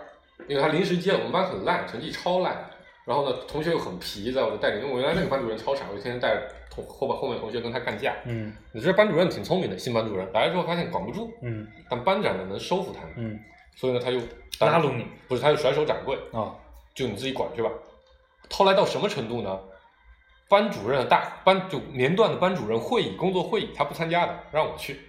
[0.48, 2.68] 因为他临时接了，我们班很烂，成绩超烂，
[3.04, 8.14] 然后呢，同学又很皮，在我的带领，因为我原来那个班主任超傻，我就天天带着同后边后面同学跟他干架。
[8.24, 13.40] 嗯你这班主任挺聪明的，新班主任来了之后发现管不住，嗯但班长呢能收服他们，嗯，
[13.76, 14.18] 所以呢他就
[14.66, 16.54] 拉拢你不是他就甩手掌柜，啊
[16.94, 17.70] 就你自己管去吧。
[18.50, 19.58] 后来到什么程度呢？
[20.48, 25.00] 班主任大班就年段的班主任会议工作会议，他不参加的，让我去。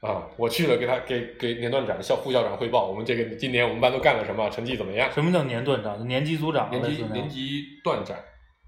[0.00, 5.10] 啊，我去了，给他给给年段长、校副校长汇报，我们这个今年我们班都干了什么，成绩怎么样？
[5.12, 5.98] 什么叫年段长？
[5.98, 8.16] 就年级组长年级年级段长，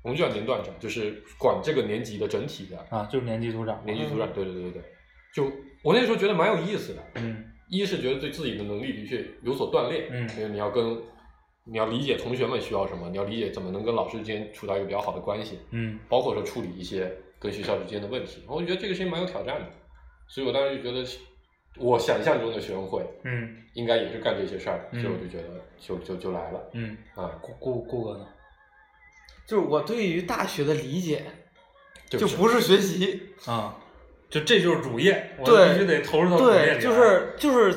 [0.03, 3.83] 我们就叫年段长，就是管这个年级的整体的啊，就是年级组长。
[3.85, 4.31] 年级组长。
[4.33, 4.83] 对对对对对，
[5.35, 5.45] 就
[5.83, 7.03] 我那时候觉得蛮有意思的。
[7.15, 10.85] 嗯一是觉得对自己的能力的确有所锻炼，嗯因为你要跟
[11.65, 19.67] 你要理解同学们需要什么，你要理解怎么能跟老师之间处到一个比较好的关系，嗯包括说处理一些跟学校之间的问题，我就觉得这个事情蛮有挑战的，
[20.33, 21.07] 所以我当时就觉得
[21.77, 23.59] 我想象中的学生会嗯。
[23.75, 25.49] 应该也是干这些事儿所以我就觉得
[25.81, 28.27] 就就就来了嗯，啊，顾顾顾哥呢？
[29.47, 31.25] 就是我对于大学的理解，
[32.07, 33.75] 就就不是学习，啊，
[34.29, 37.75] 就这就是主业，我必须得投入到主业里对，就是就是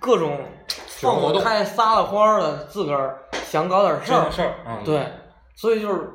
[0.00, 0.48] 各种
[0.88, 4.82] 放活动开撒了欢儿的，自个儿想搞点事儿，事儿啊。
[4.84, 5.06] 对，
[5.54, 6.10] 所以就是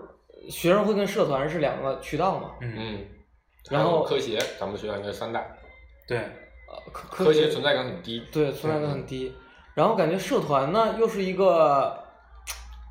[0.49, 2.73] 学生会跟社团是两个渠道嘛，嗯。
[2.77, 3.05] 嗯，
[3.69, 5.41] 然后科协，咱们学校应该三大，
[6.11, 6.19] 对，
[6.67, 9.33] 呃，科科学存在感很低，对存在感很低，
[9.73, 11.97] 然后感觉社团呢又是一个。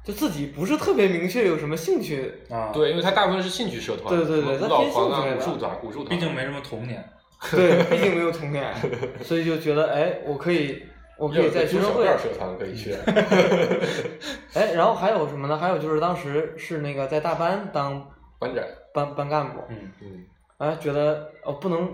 [0.02, 7.06] 就自己不是特别明确有什么兴趣，啊，，对，因为它大部分是兴趣社团，对对对舞偏兴团啊、趣类的武术团、武术团，毕竟没什么童年。
[7.52, 8.74] 对，毕竟没有童年，
[9.22, 10.82] 所以就觉得哎，我可以，
[11.18, 12.94] 我可以在学生会，小社团可以去，
[14.56, 15.58] 哎，然后还有什么呢？
[15.58, 20.24] 还有就是当时是那个在大班当班长，班班干部，嗯嗯，
[20.56, 21.86] 哎，觉得哦不能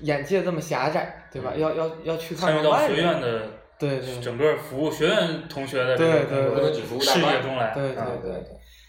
[0.00, 1.52] 眼界这么狭窄，对吧？
[1.54, 1.60] 嗯？
[1.60, 3.42] 要要要去看参与到学院的
[3.78, 6.54] 对对整个服务学院同学的这对个对。
[6.54, 7.74] 不能只服务大视野中来。
[7.74, 8.30] 对对啊对。
[8.30, 8.42] 对，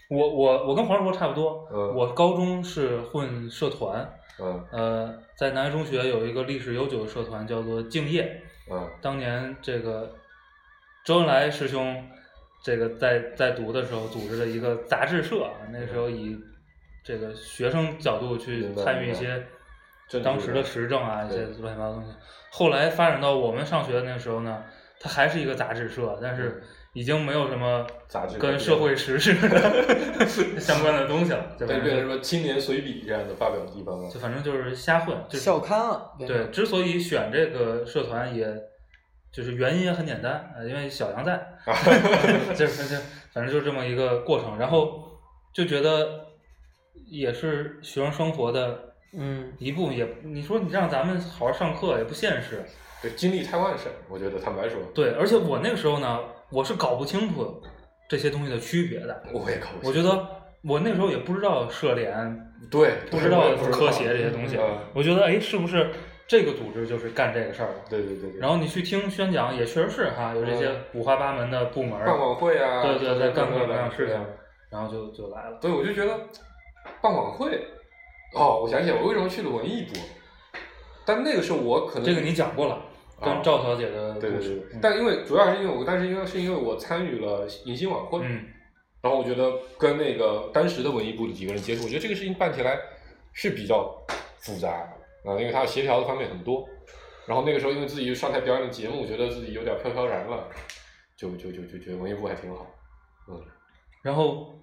[0.08, 1.94] 我我我跟黄世博差不多，嗯。
[1.94, 4.08] 我高中是混社团，
[4.40, 4.64] 嗯。
[4.70, 8.88] 呃，在南开中学有一个历史悠久的社团叫做敬业，嗯。
[9.02, 10.14] 当年这个
[11.04, 12.04] 周恩来师兄
[12.62, 16.36] 这个在在读的时候组织了一个杂志社，那时候以
[17.04, 19.44] 这个学生角度去参与一些
[20.22, 22.10] 当时的时政啊，一些乱七八糟东西。
[22.50, 24.62] 后来发展到我们上学的那个时候呢，
[25.00, 26.62] 它还是一个杂志社，但是
[26.94, 30.26] 已经没有什么杂志跟社会时事的
[30.58, 34.18] 相关的东西了，就变成什么青年随笔这样的发表的地方了就。
[34.18, 38.46] 反正就是瞎混，就是校刊了，对，之所以选这个社团也，
[39.30, 41.46] 就是原因也很简单，呃，因为小杨在，
[42.56, 42.96] 就是就
[43.34, 45.04] 反正就这么一个过程，然后
[45.52, 46.24] 就觉得
[47.10, 52.62] 也是学生生活的嗯，一部分，也你说你让咱们好好上课也不现实，
[53.02, 57.62] 对，精力太旺盛，我觉得坦白说，对，而且我那个时候呢，我是搞不清楚
[58.08, 60.26] 这些东西的区别的，我也搞不清我觉得
[60.62, 65.90] 我那时候也不知道社联，对，不知道科协这些东西嗯，我觉得哎，是不是
[66.28, 67.74] 这个组织就是干这个事儿的？
[67.88, 68.40] 对对对对。
[68.40, 74.20] 然后你去听宣讲，也确实是哈，有这些五花八门的部门儿，办晚会啊，对对对，干各种各各样的事情
[74.68, 75.58] 然后就就来了。
[75.60, 76.18] 对，我就觉得
[77.00, 77.64] 办晚会，
[78.34, 79.94] 哦，我想起来我为什么去了文艺部，
[81.04, 82.82] 但那个时候我可能这个你讲过了，
[83.20, 88.44] 跟啊赵小姐的对对对，，但因为主要是因为我，但是因为是因为我参与了迎新晚会，嗯
[89.02, 92.76] 然后我觉得跟那个当时的文艺部的几个人接触，我觉得这个事情办起来
[93.32, 93.96] 是比较
[94.40, 94.68] 复杂
[95.24, 96.68] 啊、因为它协调的方面很多。
[97.26, 100.48] 然后那个时候因为自己上台表演的节目，觉得自己有点飘飘然了，
[101.16, 102.66] 就就就就觉得文艺部还挺好。
[103.28, 103.40] 嗯，
[104.02, 104.54] 然后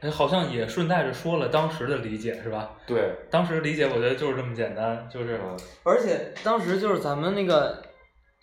[0.00, 2.70] 哎，好像也顺带着说了当时的理解是吧？
[2.86, 7.82] 对，当时理解我觉得就是这么简单，就是嗯，而且当时就是咱们那个，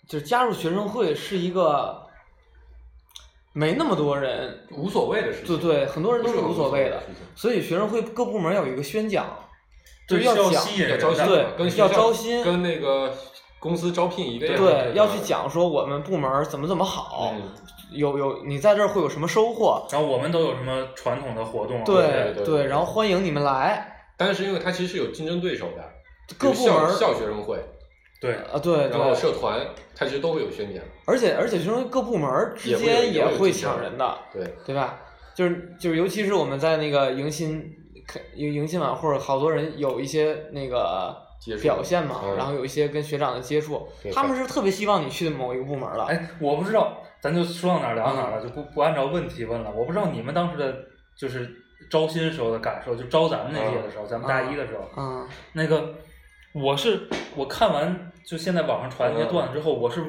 [0.06, 2.06] 就是加入学生会是一个
[3.54, 5.58] 没那么多人，无所谓的事情。
[5.58, 9.26] 对对，很多人都是无所谓的所谓的，所以学生会各部门要有一个宣讲，
[10.06, 13.10] 就对要讲，要吸引要招新，跟学校招新跟那个
[13.58, 14.56] 公司招聘一个样。
[14.58, 17.42] 对，要去讲说我们部门怎么怎么好，嗯
[17.90, 21.82] 有有你在这儿会有什么收获，然后我们都有什么传统的活动啊？
[21.84, 25.84] 对对对然后欢迎你们来，但是因为它其实是有竞争对手的，
[26.38, 27.58] 各部门校校学生会，
[28.20, 28.34] 对。
[28.34, 29.60] 啊对然后，社团，
[29.94, 30.82] 它其实都会有宣讲。
[31.04, 34.98] 而且而且学生各部门之间也会抢人的，对，对吧？
[35.34, 37.70] 就是就是，尤其是我们在那个迎新
[38.06, 41.14] 开迎迎新晚会，好多人有一些那个
[41.60, 42.36] 表现嘛，嗯。
[42.36, 46.04] 然后有一些跟学长的接触，他们是特别希望你去某一个部门的。
[46.04, 49.68] 哎，我不知道，咱就说到哪儿聊到哪儿了，就不不按照问题问了。
[49.74, 50.76] 我不知道你们当时的
[51.16, 51.50] 就是
[51.90, 55.92] 招新时候的感受，就招咱们那届的时候，咱们大一的时候，啊那个
[56.52, 60.04] 我是我看完就现在网上传那些段子之后，我是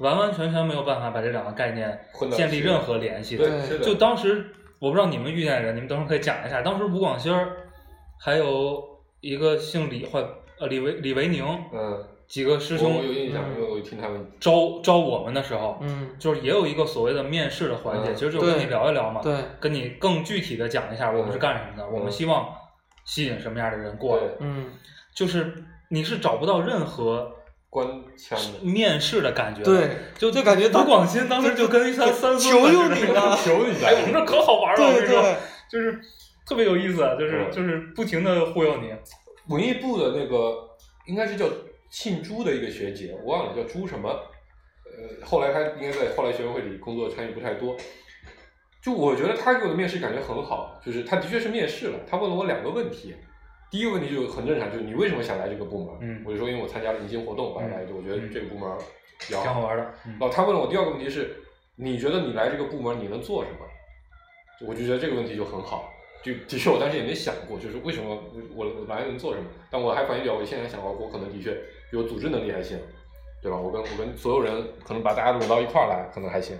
[0.00, 1.98] 完完全全没有办法把这两个概念
[2.32, 3.48] 建立任何联系的。
[3.48, 6.60] 对，是的，就当时我不知道你们遇见的人，你们等会儿可以讲一下。
[6.60, 7.50] 当时吴广新儿
[8.20, 8.84] 还有
[9.22, 10.20] 一个姓李或
[10.60, 13.54] 呃李维李维宁嗯，几个师兄我有印象，嗯。
[13.54, 16.10] 因为我听他们招招我们的时候，嗯。
[16.18, 18.14] 就是也有一个所谓的面试的环节，嗯。
[18.14, 22.46] 其实就是跟你聊一聊嘛，对跟你更具体的讲一下我们是干什么的，我们希望
[23.04, 24.66] 吸引什么样的人过来，嗯。
[25.14, 27.32] 就是你是找不到任何
[27.70, 27.86] 官
[28.16, 35.36] 腔的，面试的感觉的，对，就就感觉当吴广新当时就跟他三孙子求 求你了求你哎，我们这可好玩了，我跟你说对对，
[35.70, 36.00] 就是
[36.46, 38.92] 特别有意思，啊就是嗯就是不停的忽悠你，
[39.48, 40.68] 文艺部的那个
[41.06, 41.46] 应该是叫
[41.90, 44.08] 姓朱的一个学姐，我忘了叫朱什么。
[44.84, 47.76] 呃，后来她应该在后来学生会里工作参与不太多。
[48.82, 52.00] 就我觉得她给我的面试感觉很好，就是她的确是面试了。
[52.06, 53.14] 她问了我两个问题，
[53.70, 55.98] 第一个问题就很正常，就是你为什么想来这个部门？
[56.00, 58.70] 嗯我就说因为我参加了迎新活动，我来就我觉得这个部门
[59.18, 59.84] 比较挺好玩的。
[60.06, 61.36] 嗯然后他问了我第二个问题是，
[61.76, 63.58] 你觉得你来这个部门你能做什么？
[64.66, 65.92] 我就觉得这个问题就很好。
[66.20, 68.10] 就的确，我当时也没想过，就是为什么
[68.56, 69.46] 我我来能做什么？
[69.70, 71.56] 但我还反映表，我现在想到，我可能的确，
[71.90, 72.78] 比如组织能力还行，
[73.42, 73.56] 对吧？
[73.56, 76.56] 我跟我跟所有人可能把大家拢到一块儿来，可能还行。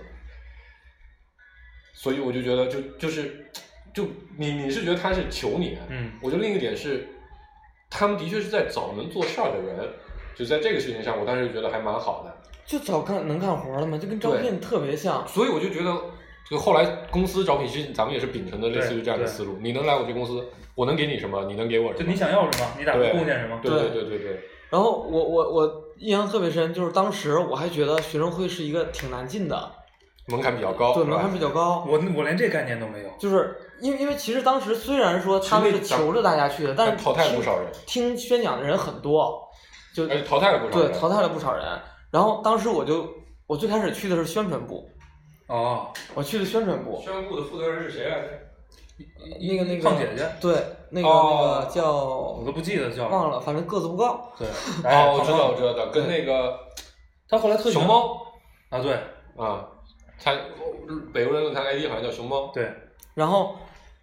[1.93, 3.45] 所以我就觉得就，就是
[3.93, 7.07] 就你你是觉得他是求你，嗯我觉得另一个点是，
[7.89, 9.89] 他们的确是在找能做事儿的人，
[10.35, 12.35] 就在这个事情上，我当时就觉得还蛮好的。
[12.65, 15.27] 就找干能干活的嘛，就跟招聘特别像。
[15.27, 16.01] 所以我就觉得，
[16.49, 19.57] 就后来公司招聘，其实咱们也是秉承的类似于这样的思路。
[19.59, 22.05] 你能来我这公司，我能给你什么，你能给我什么？
[22.05, 23.59] 就你想要什么，你打算贡献什么？
[23.61, 29.71] 对对对对对对，然后我我我印象特别深，就是当时我还觉得学生会是一个挺难进的，
[30.27, 31.83] 门槛比较高，对，门槛比较高。
[31.87, 33.09] 我我连这概念都没有。
[33.19, 39.41] 就是因为因为其实当时虽然说他们是求着大家去的，但是淘汰了不少人听宣讲的人很多，
[39.95, 40.91] 就淘汰了不少人。
[40.91, 41.65] 对淘汰了不少人。
[42.11, 43.07] 然后当时我就
[43.47, 44.87] 我最开始去的是宣传部，
[45.47, 48.27] 哦，我去的宣传部，宣传部的负责人是谁来着？
[49.39, 50.53] 那个那个胖姐姐，对，
[50.89, 54.29] 那个、哦那个叫我都不记得叫忘了，反正个子不高。
[54.37, 54.47] 对，
[54.83, 56.57] 哦，我知道，我知道的，跟那个
[57.29, 58.17] 他后来特熊猫
[58.69, 58.93] 啊，对
[59.37, 59.65] 啊，
[60.21, 60.33] 他
[61.13, 62.69] 北欧人论坛 ID 好像叫熊猫，对，
[63.13, 63.55] 然后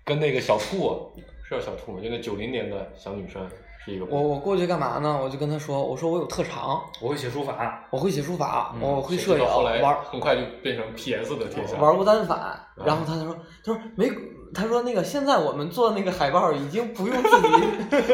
[0.04, 1.12] 跟那个小兔
[1.48, 2.00] 是叫小兔吗？
[2.02, 3.46] 就那九零年的小女生
[3.85, 4.06] 是一个。
[4.06, 5.18] 我我过去干嘛呢？
[5.22, 11.76] 我就跟他说，我说我有特长，我会写书法，我会写书法，嗯我会摄影，后来玩很快就变成 PS 的天下。
[11.78, 12.59] 玩过单反。
[12.85, 14.11] 然后他他说他说没，
[14.54, 17.48] 他说那个现在我们做那个海报已经不用自己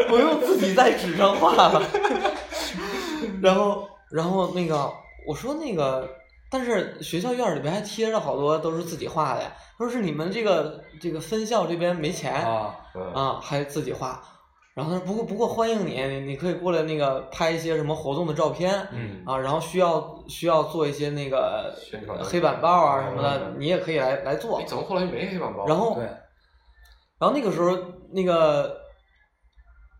[0.08, 1.82] 不用自己在纸上画了。
[3.42, 4.90] 然后然后那个
[5.26, 6.08] 我说那个，
[6.50, 9.52] 但是学校院里边还贴着好多都是自己画的呀。
[9.78, 12.34] 他说是你们这个这个分校这边没钱
[13.14, 14.22] 啊，还自己画。
[14.74, 24.64] 然后他说不过不过欢迎你，你你可以过来那个拍一些什么活动的照片，嗯啊，然后需要需要做一些那个宣传黑板报啊什么的嗯，你也可以来来做哎，。
[24.66, 25.66] 怎么后来没黑板报？
[25.66, 26.08] 然后对，
[27.22, 27.78] 然后那个时候
[28.10, 28.80] 那个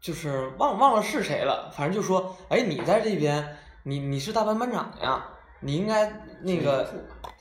[0.03, 5.25] 就是忘忘了是谁了，反正就说，哎，你在这边，你你是大班班长呀，
[5.61, 6.85] 你应该那个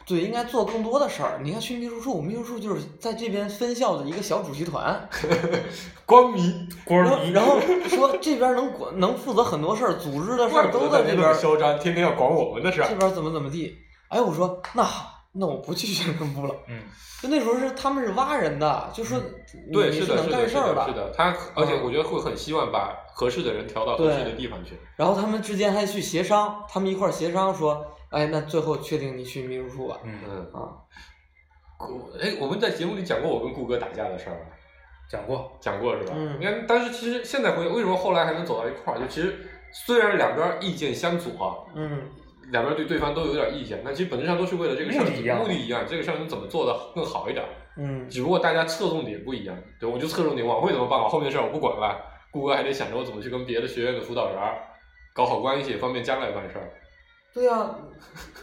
[0.05, 1.39] 对，应该做更多的事儿。
[1.41, 5.09] 你看去秘书处，秘书处就是在这边分校的一个小主席团，
[6.05, 12.95] 光迷，官儿迷，然后然后 说这边能管能负责很多事儿，组织的事儿都在这边儿，嚣张，天天要管我们的事儿这。
[12.95, 13.75] 边儿怎么怎么地。
[14.09, 16.55] 哎，我说那好，那我不去宣传部了。
[16.67, 16.81] 嗯，
[17.21, 19.17] 就那时候是他们是挖人的，就说
[19.67, 21.09] 你对，是的，能是的，是干事儿的，是的。
[21.15, 24.77] 他而且嗯我觉得会很希望把合适的人调到合适的地方去。
[24.95, 29.97] 然后他们之间还去协商，他们一块儿协商说，哎，那最后确定你去秘书处吧。
[30.03, 30.69] 嗯，嗯，啊，
[31.77, 34.45] 顾哎，我们在节目里讲过我跟顾哥打架的事儿吧？
[35.09, 36.13] 讲过，讲过是吧？
[36.15, 38.99] 嗯你看，但是其实现在回，为什么后来还能走到一块儿？
[38.99, 39.37] 就其实
[39.71, 42.09] 虽然两边意见相左，嗯，
[42.51, 47.45] 两边对对方都有点意见，那其实本质上都是为了这个事儿目的一样目的一样，这个事儿能怎么做的更好一点？
[47.77, 49.57] 嗯，只不过大家侧重点不一样。
[49.79, 51.97] 对，我就侧重点晚会怎么办，我后面的事儿我不管了。
[52.31, 54.57] 顾哥还得想着我怎么去跟别的学院的辅导员儿
[55.13, 56.71] 搞好关系，方便将来办事儿。
[57.33, 57.75] 对呀、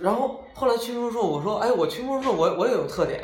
[0.00, 3.22] 然后后来去秘书处，我说，哎，我去秘书处，我我也有特点，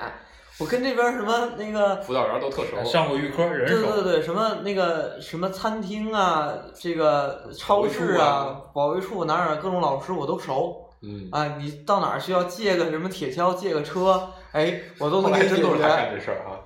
[0.61, 2.83] 我跟这边什么那个辅导员都特熟。
[2.85, 11.57] 上过预科，人对，对对，什么那个什么餐厅啊，这个超市啊，保卫处哪儿哪儿各种老师我都熟嗯，啊。
[11.59, 16.19] 你到哪儿需要借个什么铁锹，借个车，哎，我都来能给你解真都是他干决。
[16.19, 16.61] 这事儿啊，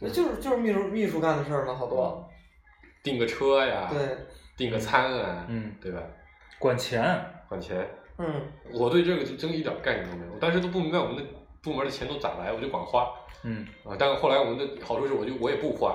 [0.00, 2.26] 那就是就是秘书秘书干的事儿嘛，好多。
[3.02, 4.16] 订个车呀，对，
[4.56, 6.00] 订个餐啊，嗯，对吧？
[6.58, 7.86] 管钱，管钱。
[8.18, 8.26] 嗯，
[8.72, 11.22] 我对这个就真一点概念都没有，我当时都不明白我们的
[11.62, 13.08] 部门的钱都咋来，我就管花
[13.44, 13.96] 嗯，啊。
[13.98, 15.94] 但是后来我们的好处是，我就我也不花，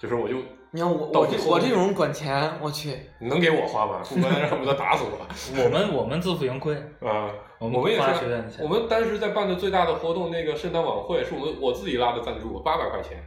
[0.00, 0.36] 就是我就
[0.72, 4.02] 你看我我这我这种管钱，我去，你能给我花吗？
[4.08, 5.26] 不管让不得打死我。
[5.64, 13.22] 我们我们自负盈亏，啊，我们也是学院的钱我们当时在办的最大的活动，那个圣诞晚会，是我们我自己拉的赞助，八百块钱。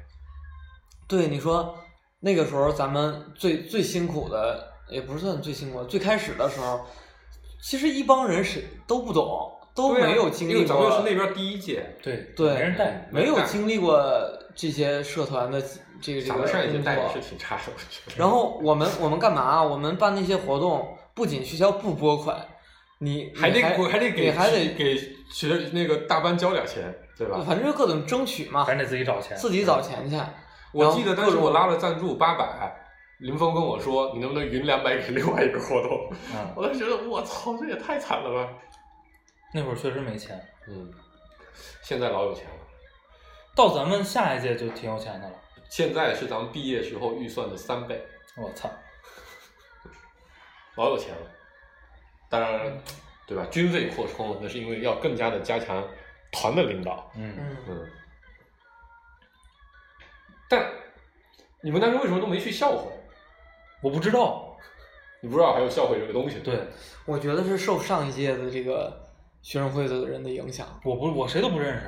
[1.07, 1.76] 对你说
[2.20, 6.82] 那个时候咱们最最辛苦的，也不是算最辛苦，最开始的时候，
[7.63, 14.01] 其实一帮人谁都不懂，都没有经历过，又是那边第一届，对对没人带，没有经历过
[14.55, 15.61] 这些社团的
[16.01, 17.20] 这个这个上一届工作带的是。
[17.22, 18.15] 挺差的，我觉得。
[18.17, 19.63] 然后我们我们干嘛？
[19.63, 22.38] 我们办那些活动，不仅学校不拨款，
[22.99, 24.97] 你还得还我还得给还得给
[25.32, 27.41] 学那个大班交点钱，对吧？
[27.45, 29.38] 反正就各种争取嘛，咱得自己找钱。
[29.38, 30.17] 自己找钱去。
[30.72, 32.76] 我记得当时我拉了赞助八百，
[33.20, 35.91] 林峰跟我说：“你能不能匀两百给另外一个活动？”
[36.32, 38.49] 嗯，我当时觉得我操，这也太惨了吧。
[39.53, 40.93] 那会儿确实没钱，嗯，
[41.81, 42.55] 现在老有钱了，
[43.55, 45.35] 到咱们下一届就挺有钱的了。
[45.69, 48.03] 现在是咱们毕业时候预算的三倍，
[48.37, 48.69] 我操，
[50.75, 51.31] 老有钱了。
[52.29, 52.79] 当然，
[53.25, 53.45] 对吧？
[53.49, 55.83] 军费扩充了，那是因为要更加的加强
[56.31, 57.11] 团的领导。
[57.15, 57.91] 嗯，嗯，嗯，
[60.47, 60.71] 但
[61.61, 62.91] 你们当时为什么都没去校会？
[63.81, 64.45] 我不知道。
[65.21, 66.39] 你不知道还有校会这个东西？
[66.39, 66.67] 对，
[67.05, 69.09] 我觉得是受上一届的这个
[69.41, 70.67] 学生会的人的影响。
[70.83, 71.83] 我不我谁都不认识。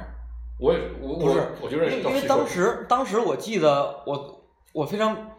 [0.59, 4.43] 我也，我不是我我就认识因为当时当时我记得我
[4.73, 5.31] 我非常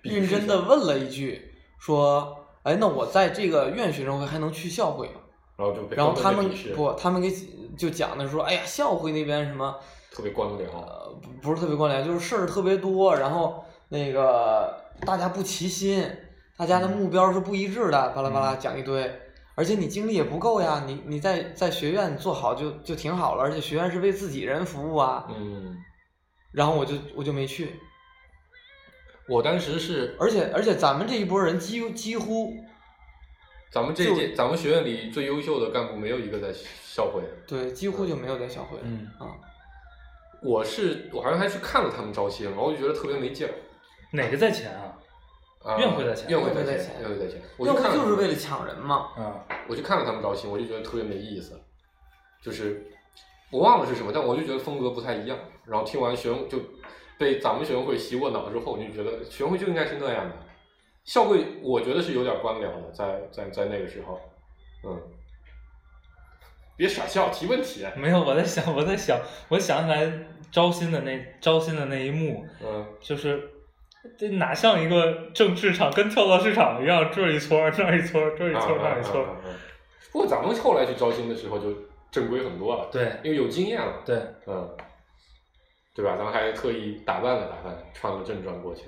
[0.00, 5.20] 认真的问了一句，说，哎，那我在这个院学生会还能去校会吗？
[5.58, 7.30] 然后就被然后他们不，他们给
[7.76, 9.76] 就讲的说，哎呀，校会那边什么
[10.10, 16.02] 特别官僚，呃不不是特别官僚，就是事儿特别多，然后那个大家不齐心，
[16.56, 19.20] 大家的目标是不一致的，巴拉巴拉讲一堆。
[19.54, 25.28] 而且你精力也不够呀，你你在在学院做好就就挺好了，而且学院是为自己人服务啊。
[25.28, 25.76] 嗯，
[26.52, 27.78] 然后我就我就没去，
[29.28, 32.54] 我当时是而且而且咱们这一波人几几乎
[33.70, 36.52] 咱们这届咱们学院里最优秀的干部没有一个在
[36.84, 37.22] 校会。
[37.46, 38.78] 对几乎就没有在校会。
[38.82, 39.36] 嗯啊，
[40.42, 43.52] 我是我好像还去看了他们招新，然后我就觉得特别没劲儿。
[44.12, 44.81] 哪个在前啊？
[45.64, 47.40] 啊院会在前院会在院会在前院会在前。
[47.56, 49.08] 我要不去看就是为了抢人嘛。
[49.16, 51.60] 嗯，我就看了他们招新，我就觉得特别没意思，
[52.42, 52.90] 就是
[53.50, 55.38] 我忘了是什么，但我就觉得风格不太一样。
[55.64, 56.58] 然后听完学生就
[57.18, 60.36] 被咱们学生会洗过脑之后，我就觉得学生会就应该是那样的。
[61.04, 64.20] 校会我觉得是有点官僚的，在在在那个时候，
[64.84, 65.00] 嗯，
[66.76, 70.12] 别傻笑，提问题，没有，我在想，我在想，我想起来
[70.50, 73.51] 招新的那招新的那一幕，嗯，就是
[74.18, 79.28] 这哪像一个正市场，跟跳蚤市场一样，这一撮儿，那一撮儿，这一撮儿，那一撮儿。
[80.10, 81.72] 不过咱们后来去招新的时候就
[82.10, 84.68] 正规很多了，对因为有经验了，对，嗯，
[85.94, 86.16] 对吧？
[86.16, 88.82] 咱们还特意打扮了打扮，穿了正装过去。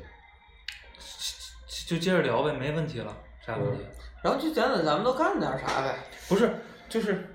[1.87, 3.15] 就接着聊呗，没问题了，
[3.47, 3.85] 啥问题？
[4.23, 5.95] 然后就讲讲咱们都干点啥呗。
[6.29, 6.51] 不是，
[6.89, 7.27] 就是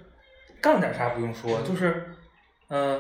[0.60, 2.14] 干点啥不用说，就是，
[2.70, 3.00] 嗯、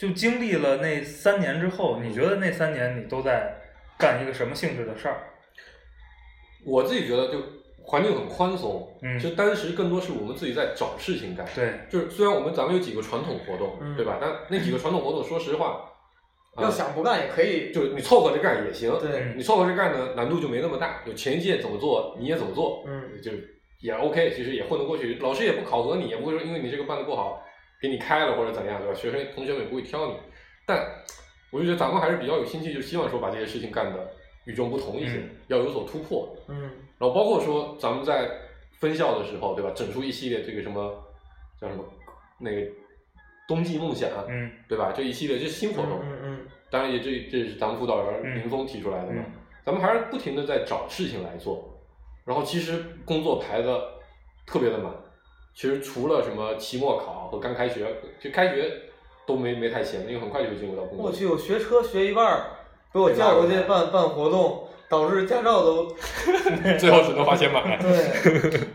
[0.00, 3.54] 就经历了那三年之后，你觉得那三年你都在
[3.98, 5.20] 干一个什么性质的事儿？
[6.64, 7.38] 我自己觉得就
[7.82, 11.46] 环境很宽松，嗯其实当时更多是我们自己在找事情干。
[11.54, 14.16] 对，就是虽然我们咱们有几个传统活动，嗯对吧？
[14.18, 15.84] 但那几个传统活动，说实话，
[16.56, 17.70] 啊要想不干也可以。
[17.70, 18.90] 就是你凑合着干也行。
[19.00, 21.02] 对你凑合着干呢，难度就没那么大。
[21.04, 23.32] 就前一届怎么做，你也怎么做，嗯，就
[23.80, 25.16] 也 OK，其实也混得过去。
[25.16, 27.42] 老师也不考核你，也不会说因为你这个办的不好
[27.80, 28.94] 给你开了或者怎样，对吧？
[28.94, 30.14] 学生同学们也不会挑你。
[30.66, 30.86] 但
[31.50, 34.08] 我就觉得咱们还是比较有心气，就希望说把这些事情干的
[34.44, 36.36] 与众不同一些，嗯要有所突破。
[36.48, 38.30] 嗯然后包括说咱们在
[38.78, 39.72] 分校的时候，对吧？
[39.74, 41.02] 整出一系列这个什么
[41.60, 41.84] 叫什么
[42.38, 42.70] 那个
[43.48, 44.92] 冬季梦想，嗯对吧？
[44.94, 49.24] 这一系列这是新活动，嗯嗯当然也这这是咱们辅导员嗯林峰提出来的嘛。
[49.26, 51.78] 嗯咱们还是不停的在找事情来做，
[52.24, 53.80] 然后其实工作排的
[54.46, 54.90] 特别的满。
[55.54, 57.86] 其实除了什么期末考和刚开学，
[58.18, 58.70] 就开学
[59.26, 61.06] 都没没太闲，因为很快就会进入到工作。
[61.06, 62.50] 我去，我学车学一半儿，
[62.92, 65.86] 被我叫过去办办活动，导致驾照都
[66.78, 67.76] 最后只能花钱买。
[67.78, 68.60] 对。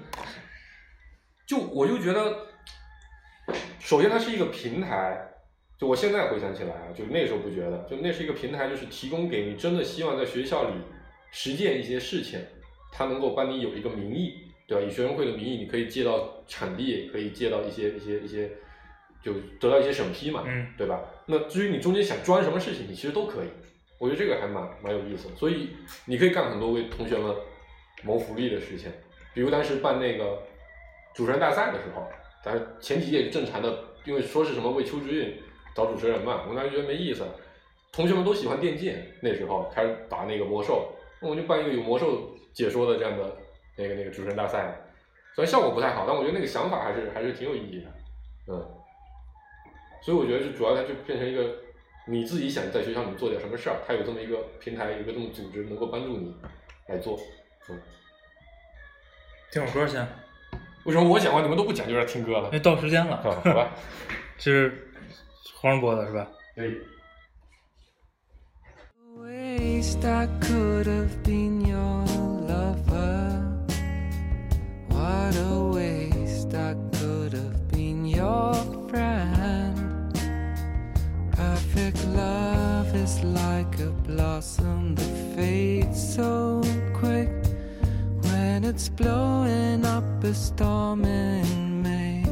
[1.48, 2.36] 就我就觉得，
[3.80, 5.32] 首先它是一个平台，
[5.78, 10.72] 就我现在回想起来啊，就那时候不觉得，就那是一个平台，就是提供给你真的希望在学校里
[11.32, 12.40] 实践一些事情，
[12.92, 14.34] 它能够帮你有一个名义，
[14.68, 14.84] 对吧？
[14.84, 18.50] 以学生会的名义，你可以借到场地，也可以借到一些一些一些，
[19.22, 21.02] 就得到一些审批嘛，嗯对吧？
[21.26, 23.48] 那至于你中间想钻什么事情，你其实都可以，
[24.00, 25.70] 我觉得这个还蛮蛮有意思的，所以
[26.06, 27.36] 你可以干很多为同学们
[28.04, 28.92] 谋福利的事情，
[29.34, 30.44] 比如当时办那个
[31.14, 32.08] 主持人大赛的时候，
[32.44, 35.36] 咱前几届正常的因为说是什么为邱之运
[35.76, 37.26] 找主持人嘛，我当时觉得没意思。
[37.92, 43.38] 同学们都喜欢电竞，那时候开始打那个魔兽，那我就办一个有魔兽解说的这样的
[43.78, 44.78] 那个那个主持人大赛。
[45.36, 47.92] 虽然效果不太好，但我觉得那个想法还是还是挺有意义的，
[48.48, 48.66] 嗯。
[50.02, 51.56] 所以我觉得就主要它就变成一个
[52.08, 56.34] 你自己想在学校里做点什么事儿，它有这么一个平台，有一个这么组织能够帮助你
[56.88, 57.20] 来做，
[57.70, 57.82] 嗯。
[59.52, 60.08] 听首歌先，
[60.86, 62.50] 为什么我讲话你们都不讲，就在听歌了？
[62.54, 63.72] 那到时间了，啊好吧，
[64.38, 64.92] 这是
[65.56, 66.28] 黄世波的是吧？
[66.56, 66.80] 对。
[75.26, 78.54] What a waste I could have been your
[78.88, 80.14] friend.
[81.32, 86.62] Perfect love is like a blossom that fades so
[86.94, 87.32] quick
[88.22, 92.24] when it's blowing up a storm in May.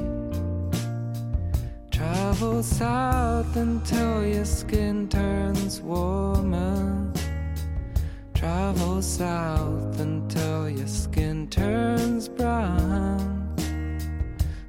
[1.90, 7.13] Travel south until your skin turns warmer.
[8.44, 13.56] Travel south until your skin turns brown.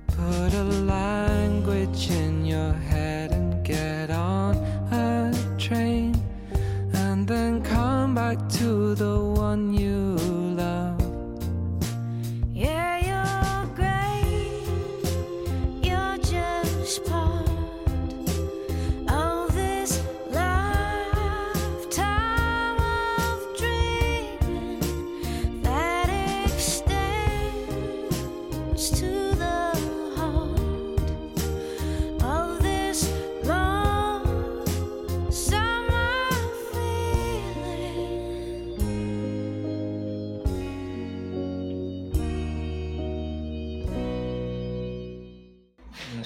[0.07, 4.55] Put a language in your head and get on
[4.93, 6.15] a train.
[6.93, 9.34] And then come back to the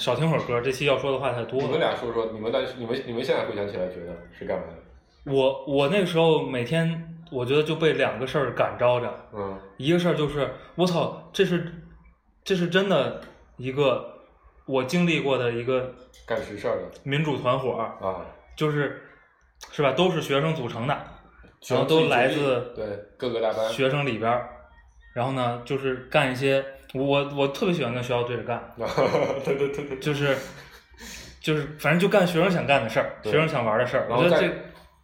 [0.09, 1.79] 少听会儿歌，这期要说的话太多你们。
[1.79, 5.31] 俩说说，你们但是你们你们现在回想起来，觉得是干嘛的？
[5.31, 9.13] 我我那个时候每天，我觉得就被两个事儿感召着。
[9.33, 11.71] 嗯一个事儿就是，我操，这是
[12.43, 13.21] 这是真的
[13.57, 14.05] 一个
[14.65, 15.93] 我经历过的一个
[16.25, 19.01] 干实事儿的民主团伙，啊，就是
[19.71, 19.91] 是吧？
[19.93, 20.97] 都是学生组成的，
[21.67, 22.85] 然后都来自对
[23.17, 24.49] 各个大班，学生里边儿，
[25.13, 28.61] 然后呢，就是干一些我我特别喜欢跟学校对着干，
[29.45, 30.35] 对对对对，就是
[31.39, 34.07] 就是反正就干学生想干的事儿，学生想玩的事儿。
[34.09, 34.59] 然后在我觉得这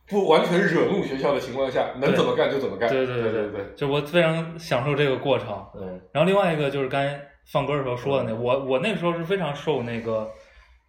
[0.08, 2.90] 不完全惹怒学校的情况下，能怎么干就怎么干。
[2.90, 5.66] 对对对对对，就我非常享受这个过程。
[5.76, 7.20] 嗯然后另外一个就是刚才
[7.52, 10.30] 放歌的时候说的那，我我那个时候是非常受那个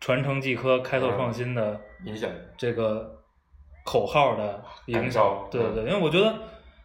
[0.01, 3.11] 传承技科、开拓创新的影响这个
[3.85, 5.49] 口号的影感响。
[5.51, 6.35] 对对对，因为我觉得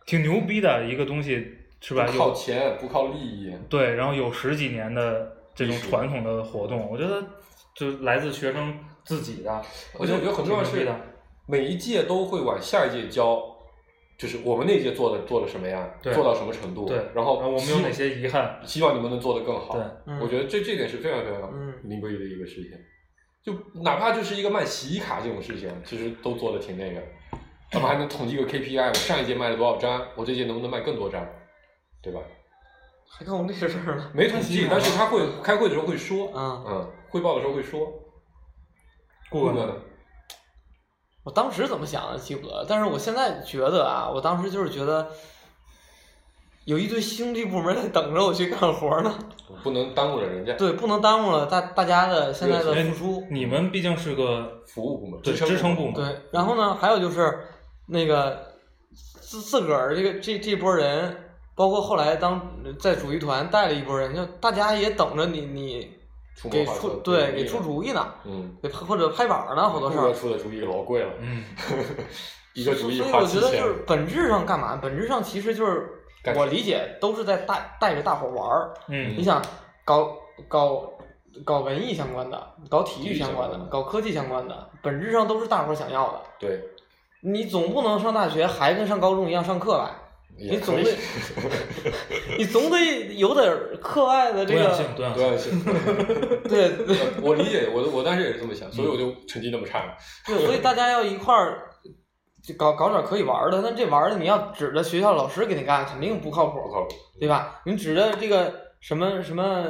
[0.06, 2.06] 挺牛逼的一个东西，是吧？
[2.06, 7.22] 不靠钱，不靠利益，对，然后有十几年的这种传统的活动，我觉得
[7.76, 9.52] 就来自学生自己的，
[10.00, 10.88] 而且我觉得很重要是
[11.48, 13.44] 每一届都会往下一届教，
[14.18, 18.62] 就是我们那届做的做的什么呀，对做到什么程度，对然后我们有哪些遗憾？
[18.64, 19.74] 希望你们能做得更好。
[19.74, 22.72] 对嗯我觉得这这点是非常非常嗯名贵的一个事情。
[23.44, 23.52] 就
[23.82, 27.02] 哪怕就是一个卖洗衣卡这种事情，其实都做的挺那个。
[27.72, 31.28] 他们还能统计个 KPI，我上一届卖了多少张，我这届能不能卖更多张，
[32.02, 32.20] 对吧？
[33.10, 34.10] 还干过那些事儿呢。
[34.14, 37.92] 没统计，但是他会 开会的时候会说，嗯嗯，汇报的时候会说。
[39.30, 39.74] 顾问问呢？
[41.24, 45.08] 我当时怎么想的记不得，但是我现在觉得啊，我当时就是觉得
[46.66, 49.14] 有一堆兄弟部门在等着我去干活呢。
[49.64, 53.28] 不能耽误了人家对，不能耽误了大大家的现在的哎付出。
[53.30, 57.48] 你们毕竟是个服务部门，对支支撑部门，对，然后呢，还有就是
[57.88, 58.56] 那个
[58.94, 61.31] 自自个儿这个这这波人，
[61.62, 62.42] 包括后来当
[62.80, 65.96] 在主席团带了一波人，就大家也等着你你
[66.50, 70.12] 给出对给给出主意呢，嗯，给或者拍板儿呢，好多事儿。
[70.12, 71.46] 出的主意老贵了，嗯，
[72.56, 74.80] 一个主意所以我觉得就是，本质上干嘛？
[74.82, 75.88] 本质上其实就是
[76.36, 78.74] 我理解都是在带带着大伙玩儿。
[78.88, 79.40] 嗯你想
[79.86, 80.92] 搞搞
[81.46, 86.22] 搞文艺相关的，搞体育相关的体育相关，的搞科技相关的，本质上都是大伙想要的。
[86.40, 86.60] 对，
[87.22, 90.01] 你总不能上大学还跟上高中一样上课吧？
[90.50, 90.92] 你总得，
[92.38, 92.78] 你总得
[93.16, 95.64] 有点课外的这个多样性，多样性，
[96.50, 99.96] 对 对我理解，我我当时也是这么想，所以我就成绩那么差。
[100.26, 101.70] 对，所以大家要一块儿
[102.44, 103.62] 就搞搞点可以玩的。
[103.62, 106.96] 但这玩儿的你要指着学校老师给你干，肯定不靠谱，不靠谱。
[107.20, 107.62] 对吧？
[107.66, 109.66] 你指着这个什么什么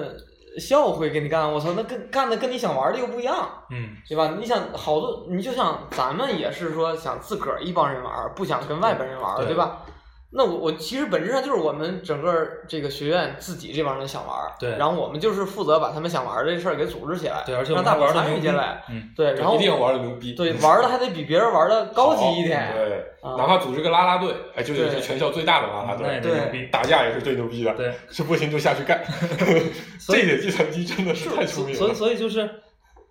[0.59, 3.49] 校会给你干，我操，那跟干的跟你想玩的又不一样。
[3.71, 4.35] 嗯对吧？
[4.39, 9.85] 你想好多，你就像咱们也是说想自个儿一帮人玩，不想跟外边人玩，对对吧？
[10.33, 29.03] 那我我其实本质上就是我们整个这个学院自己这帮人想玩儿，对然后我们就是负责把他们想玩儿的这事儿给组织起来，对，而且让大伙儿们还玩的进来，，嗯，对，然后一定要玩的牛逼，对玩的还得比别人玩的高级一点，对，啊哪怕组织个啦啦队，哎，就得是全校最大的啦啦队，对牛逼，打架也是最牛逼的，对，是不行就下去干，
[29.99, 31.93] 所以这一点计算机真的是太出名所以。
[31.93, 32.49] 所以就是，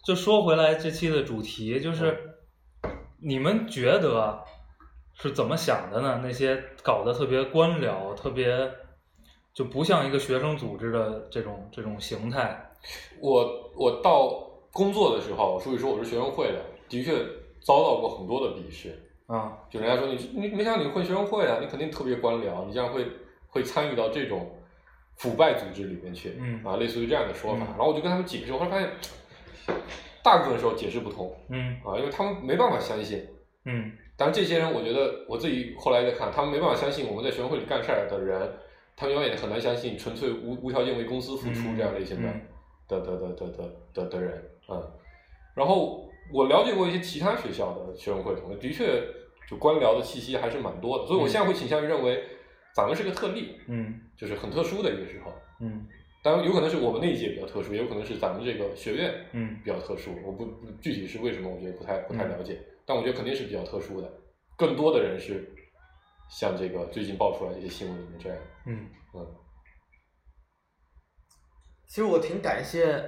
[0.07, 2.17] 就说回来这期的主题，就是
[3.23, 4.43] 你们觉得
[5.21, 6.21] 是怎么想的呢？
[6.25, 8.71] 那些搞得特别官僚、特别
[9.53, 12.71] 就不像一个学生组织的这种这种形态，
[13.21, 17.13] 我我到工作的时候，所以说我是学生会的，的确
[17.61, 18.99] 遭到过很多的鄙视。
[19.27, 23.07] 啊，就人家说你你没想到你混学生会啊，你肯定特别官僚，你这样会
[23.47, 24.51] 会参与到这种
[25.19, 27.65] 腐败组织里面去，嗯啊，类似于这样的说法。
[27.65, 28.91] 嗯然后我就跟他们解释，我后来发现，
[30.25, 33.25] 大部分时候解释不通嗯啊，因为他们没办法相信。
[33.67, 38.53] 嗯当然，这些人我觉得我自己后来在看，他们没办法相信我们在学生会里干事儿的人，
[38.95, 42.41] 他们永远也很难相信纯粹无无条件为公司付出嗯这样类型的、嗯
[42.87, 44.91] 的的的的的的的人，嗯。
[45.55, 49.03] 然后我了解过一些其他学校的学生会同学，的确
[49.49, 52.23] 就官僚的气息还是蛮多的，所以我现在会倾向于认为
[52.75, 55.33] 咱们是个特例，嗯就是很特殊的一个时候。
[55.61, 55.87] 嗯
[56.23, 60.11] 当然，有可能是我们那一届比较特殊，也有可能是咱们这个学院嗯比较特殊。
[60.23, 62.61] 我不不具体是为什么，我觉得不太不太嗯了解，
[62.91, 64.13] 但我觉得肯定是比较特殊的。
[64.57, 65.49] 更多的人是
[66.29, 69.25] 像这个最近爆出来这些新闻里面这样，嗯嗯
[71.87, 73.01] 其实我挺感谢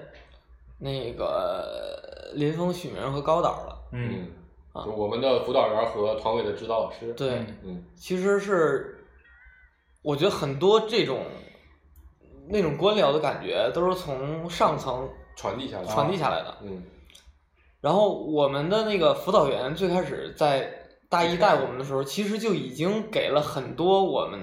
[0.78, 4.30] 那个林峰、许明和高导的，嗯
[4.72, 9.04] 啊就我们的辅导员和团委的指导老师，对，嗯嗯其实是
[10.04, 11.26] 我觉得很多这种
[12.48, 16.58] 那种官僚的感觉都是从上层传递下来，传递下来的。
[16.62, 16.82] 嗯
[17.82, 20.72] 然后我们的那个辅导员最开始在
[21.10, 24.40] 大一带我们的时候，其实就已经给了很多我们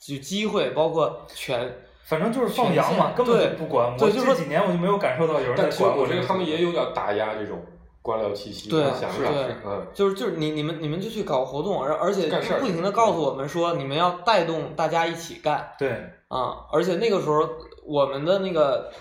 [0.00, 1.78] 就机会，包括权。
[2.06, 3.90] 反正就是放羊嘛，根本对就不管。
[3.90, 7.58] 我对就说这几年我就没有感受到有人在管这个我觉得他们也有点打压这种
[8.02, 12.28] 官僚气息对的想法，对嗯就是就是你你们你们就去搞活动，而而且
[12.60, 15.88] 不停的告诉我们说你们要带动大家一起干对，
[16.28, 16.66] 啊！
[16.70, 17.48] 而且那个时候
[17.86, 18.92] 我们的那个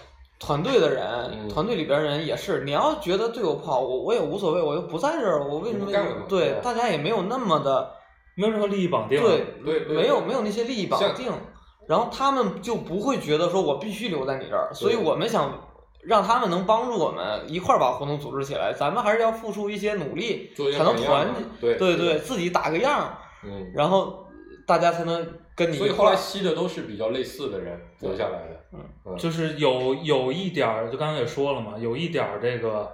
[0.45, 1.49] 团队的人，嗯。
[1.49, 5.85] 团队里边人也是，你要觉得对我不好，我我也无所谓，我又不在这儿，我为什么
[6.27, 7.89] 对对大家也没有那么的
[8.35, 9.21] 没有任何利益绑定。
[9.21, 11.31] 对对对没有没有那些利益绑定，
[11.87, 15.51] 然后他们就不会觉得说我必须留在你这儿，所以我们想
[16.01, 21.75] 让他们能帮助我们一块儿把活动组织起来，咱们还是要付出一些努力才能团结，对。
[21.75, 23.71] 对对，自己打个样儿，嗯。
[23.73, 24.25] 然后
[24.67, 25.25] 大家才能
[25.55, 26.15] 跟你所以后来。
[26.15, 28.59] 吸的都是比较类似的人留下来的，
[29.05, 32.91] 嗯就是有有一点儿，就刚才也说了嘛，有一点儿这个，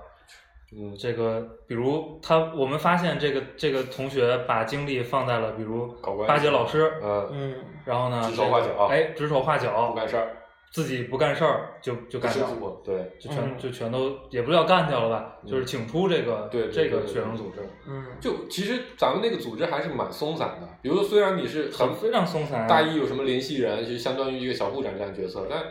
[0.76, 5.96] 嗯这个，比如他，我们发现这个这个同学把精力放在了，比如
[6.28, 7.56] 巴结老师，嗯，嗯，
[7.86, 10.36] 然后呢，指手画脚这个哎，指手画脚不，干事儿，
[10.72, 20.70] 自己不干事儿就就干掉了，对，就全嗯就全都也不叫干掉了吧，就是请出这个对对这个学生组织，嗯，就其实咱们那个组织还是蛮松散的。
[20.82, 22.68] 比如说，虽然你是很很非常松散啊。
[22.68, 25.64] 大一有什么联系人，就相当于一个小部长这样角色，但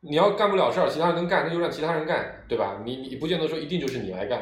[0.00, 2.80] 你要干不了事儿，其他人能干，那就让其他人干，对吧？
[2.84, 4.40] 你你不见得说一定就是你来干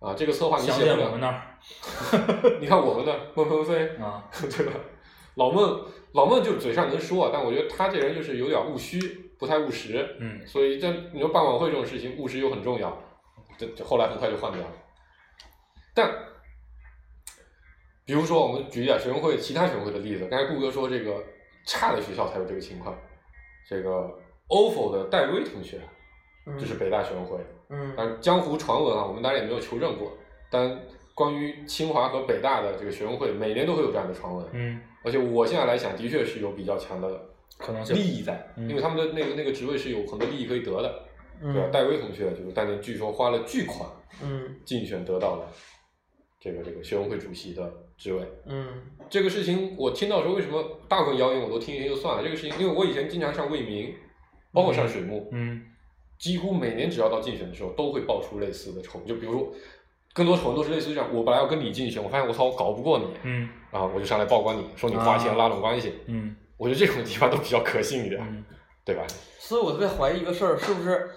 [0.00, 1.20] 啊，这个策划你写不了想见我们。
[1.20, 1.42] 那儿
[2.60, 4.22] 你看我们的孟鹏飞，啊，
[4.54, 4.72] 对吧？
[5.36, 5.80] 老孟
[6.16, 8.98] 老孟就嘴上能说，但我觉得他这人就是有点务虚，
[9.38, 10.16] 不太务实。
[10.18, 12.96] 嗯所以这你说办晚会这种事情，务实又很重要，
[13.58, 14.72] 这这后来很快就换掉了。
[15.94, 16.10] 但
[18.06, 21.22] 比如说，我们举一点学生会其他学生会的例子，刚才顾哥说这个
[21.66, 22.96] 差的学校才有这个情况，
[23.68, 24.08] 这个
[24.48, 25.80] OFO 的戴威同学，
[26.46, 27.38] 嗯这是北大学生会，
[27.68, 30.16] 嗯但江湖传闻啊，我们当然也没有求证过，
[30.50, 30.80] 但
[31.16, 37.08] 关于清华和北大的这个学生会，每年都会有这样的传闻，嗯，而且我现在来想，的确是有比较强的
[37.56, 41.08] 可能性利益在，嗯因为他们的那个那个职位是有很多利益可以得的，
[41.40, 41.68] 对吧？
[41.68, 43.88] 嗯戴威同学就是当年据说花了巨款
[44.22, 45.50] 嗯竞选得到了
[46.38, 48.20] 这个这个学生会主席的职位。
[48.44, 48.68] 嗯
[49.08, 52.22] 这个事情我听到时候，为什么大部分谣言我都听一听就算了？
[52.22, 53.94] 这个事情，因为我以前经常上卫民，
[54.52, 55.64] 包括上水木，嗯
[56.18, 59.06] 几乎每年只要到竞选的时候，都会爆出类似的丑闻。
[59.06, 59.54] 就比如，
[60.16, 63.46] 更多丑闻都是类似于这样：我本来要跟你竞选，我发现我操，我搞不过你，嗯。
[63.70, 65.92] 啊，我就上来曝光你，说你花钱啊拉拢关系。
[66.06, 66.34] 嗯。
[66.56, 68.42] 我觉得这种地方都比较可信一点，嗯。
[68.82, 69.04] 对吧？
[69.38, 71.10] 所以我特别怀疑一个事儿，是不是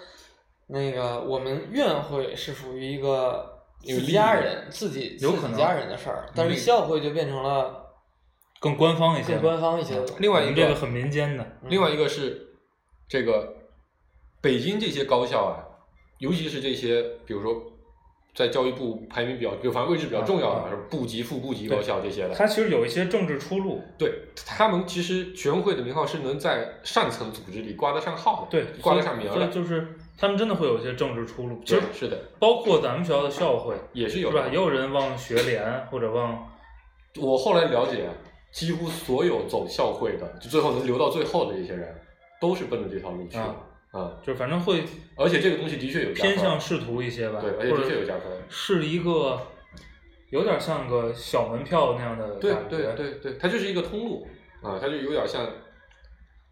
[0.68, 5.52] 那个我们院会是属于一个有家人自己有可能。
[5.52, 7.86] 自己家人的事儿，但是校会就变成了
[8.60, 9.96] 更官方一些更，官方一些。
[10.18, 12.50] 另外一个这个很民间的，另外一个是
[13.08, 13.56] 这个
[14.42, 15.64] 北京这些高校啊，
[16.18, 17.69] 尤其是这些比如说
[18.40, 22.34] 在教育部排名比较，就反正位置比较重要的，啊什么部级、副部级高校这些的。
[22.34, 24.14] 它其实有一些政治出路，对
[24.46, 29.48] 他们其实学生会的名号是能在上层组织里挂得上号的，对，挂得上名所以的。
[29.50, 29.86] 就是
[30.18, 31.60] 他们真的会有一些政治出路。
[31.66, 34.48] 其实对是的，包括咱们学校的校会，也是有是吧？
[34.48, 36.50] 也有人往学联或者往
[37.18, 38.08] 我后来了解，
[38.54, 41.94] 几乎所有走校会的，就最后能留到最后的这些人，
[42.40, 43.42] 都是奔着这条路去的。
[43.42, 43.54] 啊
[43.92, 44.84] 啊、就反正会
[45.16, 48.32] 而且这个东西的确有偏向仕途一些吧，对，而且的确有加分。
[48.48, 49.42] 是一个
[50.30, 52.54] 有点像个小门票那样的对。
[52.70, 54.28] 对对对，它就是一个通路
[54.62, 55.52] 啊，它就有点像，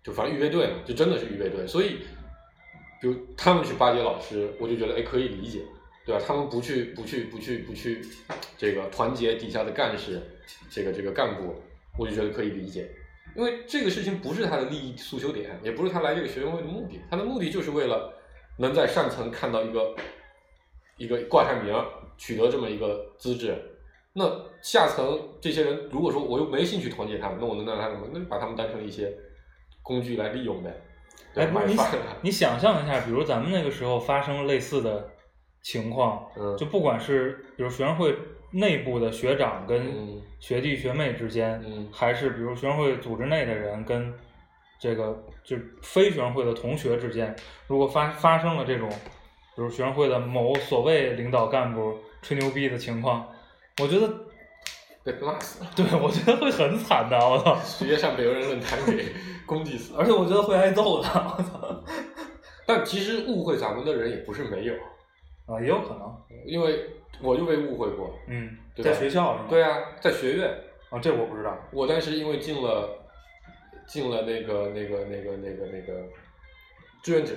[0.03, 1.67] 就反正预备队嘛，就真的是预备队。
[1.67, 1.97] 所以，
[2.99, 5.61] 比如他们去巴结老师，我就觉得哎可以理解，
[6.03, 6.23] 对吧？
[6.25, 8.01] 他们不去不去不去不去
[8.57, 10.19] 这个团结底下的干事，
[10.71, 11.53] 这个这个干部，
[11.99, 12.89] 我就觉得可以理解。
[13.37, 18.11] 因为这个事情不是他的利益诉求点，也不是他来这个学生会的目的，他的目的就是为了
[18.57, 19.95] 能在上层看到一个
[20.97, 21.73] 一个挂上名，
[22.17, 23.55] 取得这么一个资质。
[24.13, 24.27] 那
[24.63, 29.15] 下层这些人，如果说我又没兴趣团结他们，那我能让他什么，那就把他们当成一些
[29.83, 30.75] 工具来利用呗。
[31.35, 31.77] 对哎，不是你
[32.23, 35.07] 你想象一下，比如咱们那个时候发生类似的
[35.61, 38.17] 情况，嗯就不管是比如学生会
[38.57, 44.11] 内部的学长跟嗯学弟学妹之间，嗯还是比如学生会组织内的人跟
[44.79, 47.35] 这个就是非学生会的同学之间，
[47.67, 48.89] 如果发发生了这种，
[49.55, 53.27] 比如学生会的某所谓领导干部吹牛逼的情况，
[53.81, 54.07] 我觉得，
[55.03, 57.55] 被骂死了，对我觉得会很惨的，我操！
[57.63, 59.05] 直接上北邮人论坛给
[59.45, 59.93] 攻击死。
[59.97, 61.83] 而且我觉得会挨揍的，我操！
[62.65, 64.73] 但其实误会咱们的人也不是没有，
[65.45, 66.13] 啊，也有可能，
[66.45, 66.85] 因为
[67.21, 68.17] 我就被误会过。
[68.27, 69.45] 嗯，对吧在学校是吗？
[69.49, 70.49] 对啊，在学院，
[70.89, 71.57] 啊，这我不知道。
[71.71, 72.89] 我当时因为进了
[73.87, 76.03] 进了那个那个那个那个那个
[77.03, 77.33] 志愿者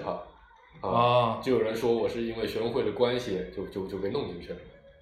[0.81, 4.57] 啊，啊就有人说我是因为学生会的关系就就就被弄进去了。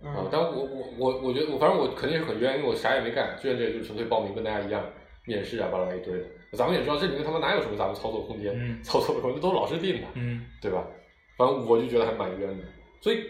[0.04, 4.84] 啊嗯，但我我我我觉得我反正我肯定是很冤，因为我啥也没干，志愿者就是纯粹报名跟大家一样
[5.24, 6.24] 面试啊，巴拉一堆的。
[6.52, 10.86] 咱们也知道这里面他妈哪有什么咱们操作空间，嗯操作的空间都是老师定的，嗯对吧？
[11.36, 12.64] 反正我就觉得还蛮冤的。
[13.00, 13.24] 所以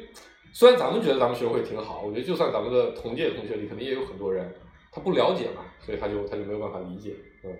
[0.52, 4.52] 虽然咱们觉得咱们学会挺好，我觉得就算咱们的同届同学里，肯定也有很多人
[4.90, 7.14] 他不了解嘛，所以他就他就没有办法理解。
[7.44, 7.56] 嗯，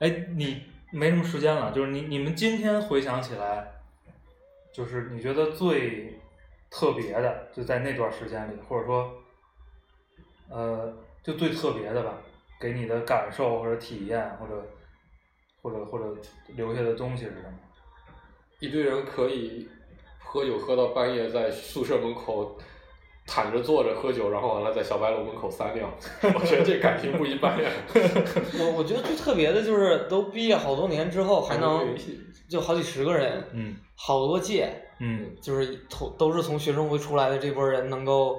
[0.00, 3.72] 哎，你没什么时间了，就是你你们今天回想起来，
[4.72, 6.20] 就是你觉得最
[6.70, 9.14] 特别的，就在那段时间里，或者说，
[10.48, 10.92] 呃，
[11.22, 12.18] 就最特别的吧，
[12.60, 14.66] 给你的感受或者体验，或者
[15.62, 16.16] 或者或者
[16.48, 17.58] 留下的东西是什么？
[18.58, 19.68] 一堆人可以
[20.24, 22.56] 喝酒喝到半夜，在宿舍门口
[23.26, 25.88] 躺着坐着喝酒，然后完了在小白楼门口撒尿，
[26.22, 27.70] 我觉得这感情不一般呀。
[28.58, 31.96] 我我觉得最特别的就是都毕业好多年之后还能
[32.48, 38.36] 就好几十个人，嗯好多届，嗯就是从都是从学生会出来的这波人能够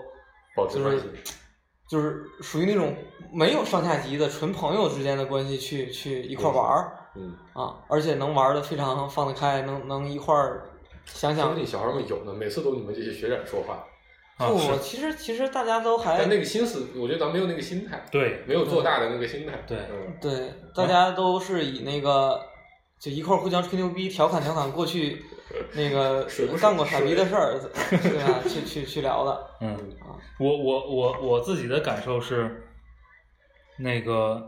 [0.69, 1.33] 就是保持关系，
[1.87, 2.93] 就是属于那种
[3.31, 10.69] 没有上下级的纯朋友之间的关系去去一块玩儿嗯，啊，而且能玩的非常放得开，能能一块儿
[11.13, 13.85] 想想说不定小孩们有呢，每次都你们这些学长说话，
[14.37, 19.63] 啊不，是其实其实大家都还但那个心思，我觉得咱没有那个心态，对没有做大的那个心态。
[19.67, 22.41] 对嗯，对，大家都是以那个
[22.99, 25.23] 就一块儿互相吹牛逼、调侃调侃过去
[25.75, 26.25] 那个
[26.59, 27.59] 干过傻逼的事儿，
[27.89, 28.39] 对吧？
[28.47, 29.73] 去去去聊的嗯。
[29.99, 32.63] 啊，我我我我自己的感受是，
[33.77, 34.47] 那个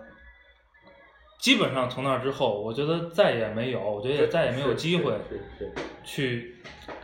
[1.43, 5.73] 基本上从那之后，我觉得再也没有，我觉得也再也没有机会是是是
[6.05, 6.55] 去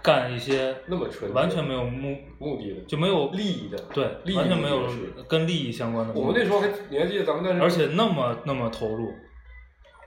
[0.02, 2.82] 干一些那么纯完全没有目目的的。
[2.88, 4.88] 就没有利益的对利益完全没有
[5.28, 6.14] 跟利益相关的。
[6.14, 9.12] 我们那时候还你还记得咱们那时，而且那么那么投入，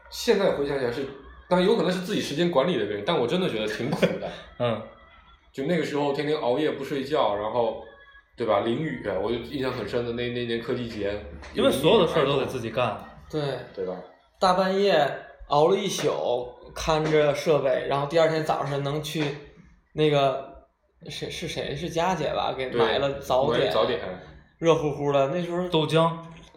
[0.08, 1.06] 现在回想起来是，
[1.46, 4.30] 当然有可能是自己时间管理的原因，但我真的觉得挺苦的。
[4.60, 4.80] 嗯
[5.52, 7.84] 就那个时候天天熬夜不睡觉，然后
[8.34, 8.60] 对吧？
[8.60, 11.22] 淋雨，我就印象很深的那那年科技节，
[11.52, 12.98] 因为所有的事儿都得自己干。
[13.30, 13.42] 对，
[13.74, 13.94] 对吧？
[14.42, 15.08] 大半夜
[15.50, 19.24] 熬了一宿，看着设备，然后第二天早上能去
[19.92, 20.66] 那个
[21.08, 21.76] 谁是谁？
[21.76, 24.00] 是佳姐吧，给买了早点，早点，
[24.58, 26.12] 热乎乎的，那时候豆浆，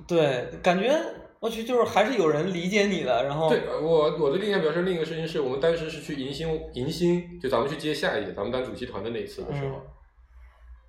[0.07, 0.99] 对，感觉
[1.39, 9.81] 我去就是还是有人理解你的，然后对我我的印象比较深，另一个事情是我们当时是去迎新迎新，就咱们去接下一届，咱们当主席团的那一次的时候，嗯。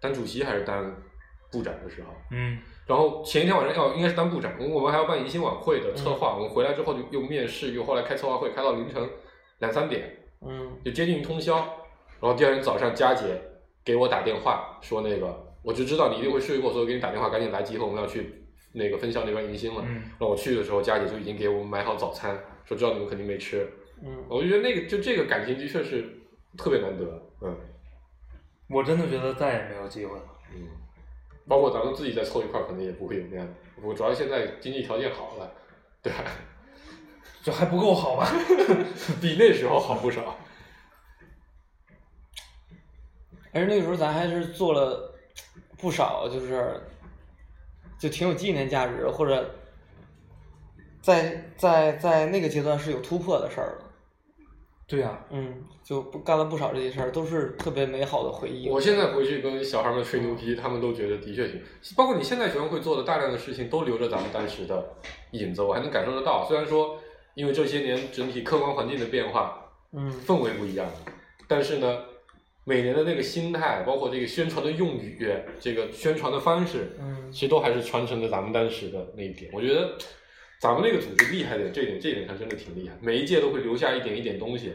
[0.00, 0.94] 当主席还是当
[1.52, 9.08] 部长的时候，嗯然后前一天晚上要应该是当部长，我们还要办迎新晚会的策划，我们回来之后就又面试，又后来开策划会，开到凌晨
[9.58, 11.56] 两三点，嗯就接近于通宵。
[12.20, 13.40] 然后第二天早上，佳姐
[13.84, 19.82] 给我打电话说那个，我就知道你一定会睡过，所以给你打电话，赶紧来集合，我们要去那个分校那边迎新了。
[19.84, 23.68] 嗯然后我去的时候，佳姐就已经给我们买好早餐，说知道你们肯定没吃。
[24.02, 26.04] 嗯，我就觉得那个就这个感情的确是
[26.56, 27.04] 特别难得，
[27.42, 27.56] 嗯，
[28.68, 30.24] 我真的觉得再也没有机会了。
[30.54, 30.68] 嗯，
[31.48, 33.46] 包括咱们自己再凑一块儿，可能也不会有那样。
[33.82, 35.52] 我主要现在经济条件好了，
[36.02, 36.24] 对吧？
[37.42, 38.28] 这还不够好吧？
[39.20, 40.36] 比那时候好不少。
[43.52, 45.14] 而且那个时候咱还是做了
[45.78, 46.82] 不少，就是
[47.98, 49.54] 就挺有纪念价值，或者
[51.00, 53.85] 在在在那个阶段是有突破的事儿的。
[54.88, 58.68] 对呀、嗯，就不干了不少这些事儿，都是特别美好的回忆。
[58.68, 61.60] 我现在回去跟小孩们吹牛逼，他们都觉得的确行。
[61.96, 64.94] 包括你现在学生会做的大量的事情，都留着咱们当时的
[65.32, 66.46] 影子，我还能感受得到。
[66.46, 66.98] 虽然说
[67.34, 70.86] 因为这些年整体客观环境的变化，嗯氛围不一样，
[71.48, 72.04] 但是呢，
[72.62, 75.28] 每年的那个心态，包括这个宣传的用语，
[75.58, 79.50] 这个宣传的方式，嗯其实都还是传承着咱们当时的那一点。
[79.52, 79.98] 我觉得
[80.60, 82.96] 咱们那个组织厉害的这点，这点上真的挺厉害。
[83.00, 84.72] 每一届都会留下一点一点东西，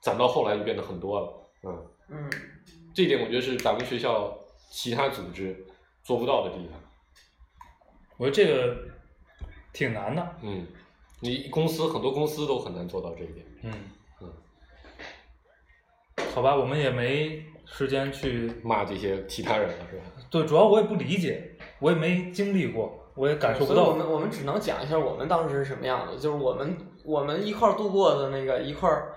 [0.00, 1.50] 攒到后来就变得很多了。
[1.64, 2.30] 嗯，嗯，
[2.94, 4.38] 这一点我觉得是咱们学校
[4.70, 5.66] 其他组织
[6.04, 6.80] 做不到的地方。
[8.16, 8.76] 我觉得这个
[9.72, 10.36] 挺难的。
[10.42, 10.66] 嗯，
[11.20, 13.44] 你公司很多公司都很难做到这一点。
[13.62, 13.72] 嗯
[14.20, 14.32] 嗯，
[16.32, 20.04] 好吧，我们也没时间去骂这些其他人了是吧？
[20.30, 23.84] 对，主要我也不理解，我也没经历过，我也感受不到。
[23.84, 29.14] 所以我们我们只能讲一下我们当时是什么样的，就是我们我们一块儿度过的那个一块儿，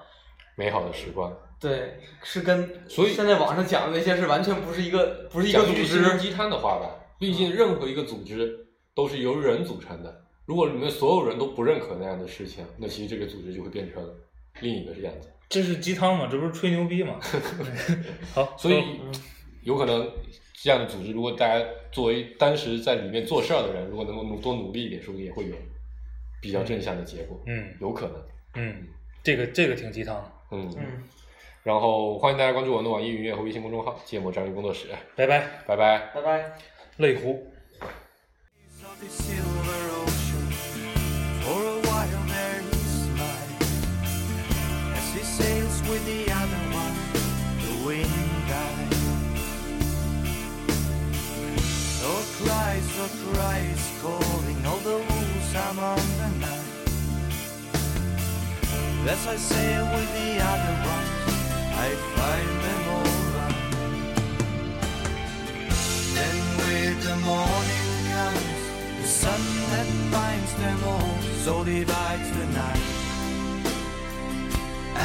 [0.55, 1.31] 美好的时光。
[1.59, 6.17] 对，是跟所以现在网上讲的那些是完全不是一个不是一个组织。
[6.17, 6.89] 鸡汤的话吧，
[7.19, 10.23] 毕竟任何一个组织都是由人组成的。
[10.45, 14.01] 如果你们所有人都不认可那样的事情，那其实这个组织就会变成
[14.61, 15.27] 另一个样子。
[15.49, 16.29] 这是鸡汤吗？
[16.31, 17.15] 这不是吹牛逼吗？
[18.33, 19.13] 好，所以嗯
[19.63, 20.09] 有可能
[20.62, 25.55] 这样的组织，如果大家作为当时在里面做事儿的人，如果能够努多努力一点，说不定也会有
[26.41, 27.41] 比较正向的结果。
[27.45, 28.22] 嗯有可能。
[28.55, 28.88] 嗯，
[29.24, 30.32] 这个这个挺鸡汤的。
[30.51, 30.74] 嗯。
[30.78, 31.03] 嗯，
[31.64, 36.12] 然后欢迎大家关注我们的网易云音乐和微信公众号“芥末章鱼工作室拜拜，”，拜拜。
[36.14, 36.57] 拜拜。
[36.97, 37.45] 泪湖。
[52.99, 54.99] So cries, calling all the
[55.71, 56.69] among the night.
[59.13, 61.13] As I sail with the other ones,
[61.85, 63.61] I find them all right.
[66.15, 68.61] Then with the morning comes
[69.01, 72.87] the sun that binds them all, so divides the night,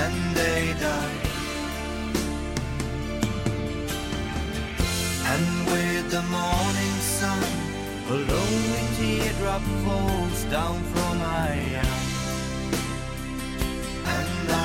[0.03, 1.21] and they die.
[5.33, 7.64] And with the morning sun,
[8.07, 11.83] a lonely teardrop falls down from my eye,
[14.07, 14.64] and I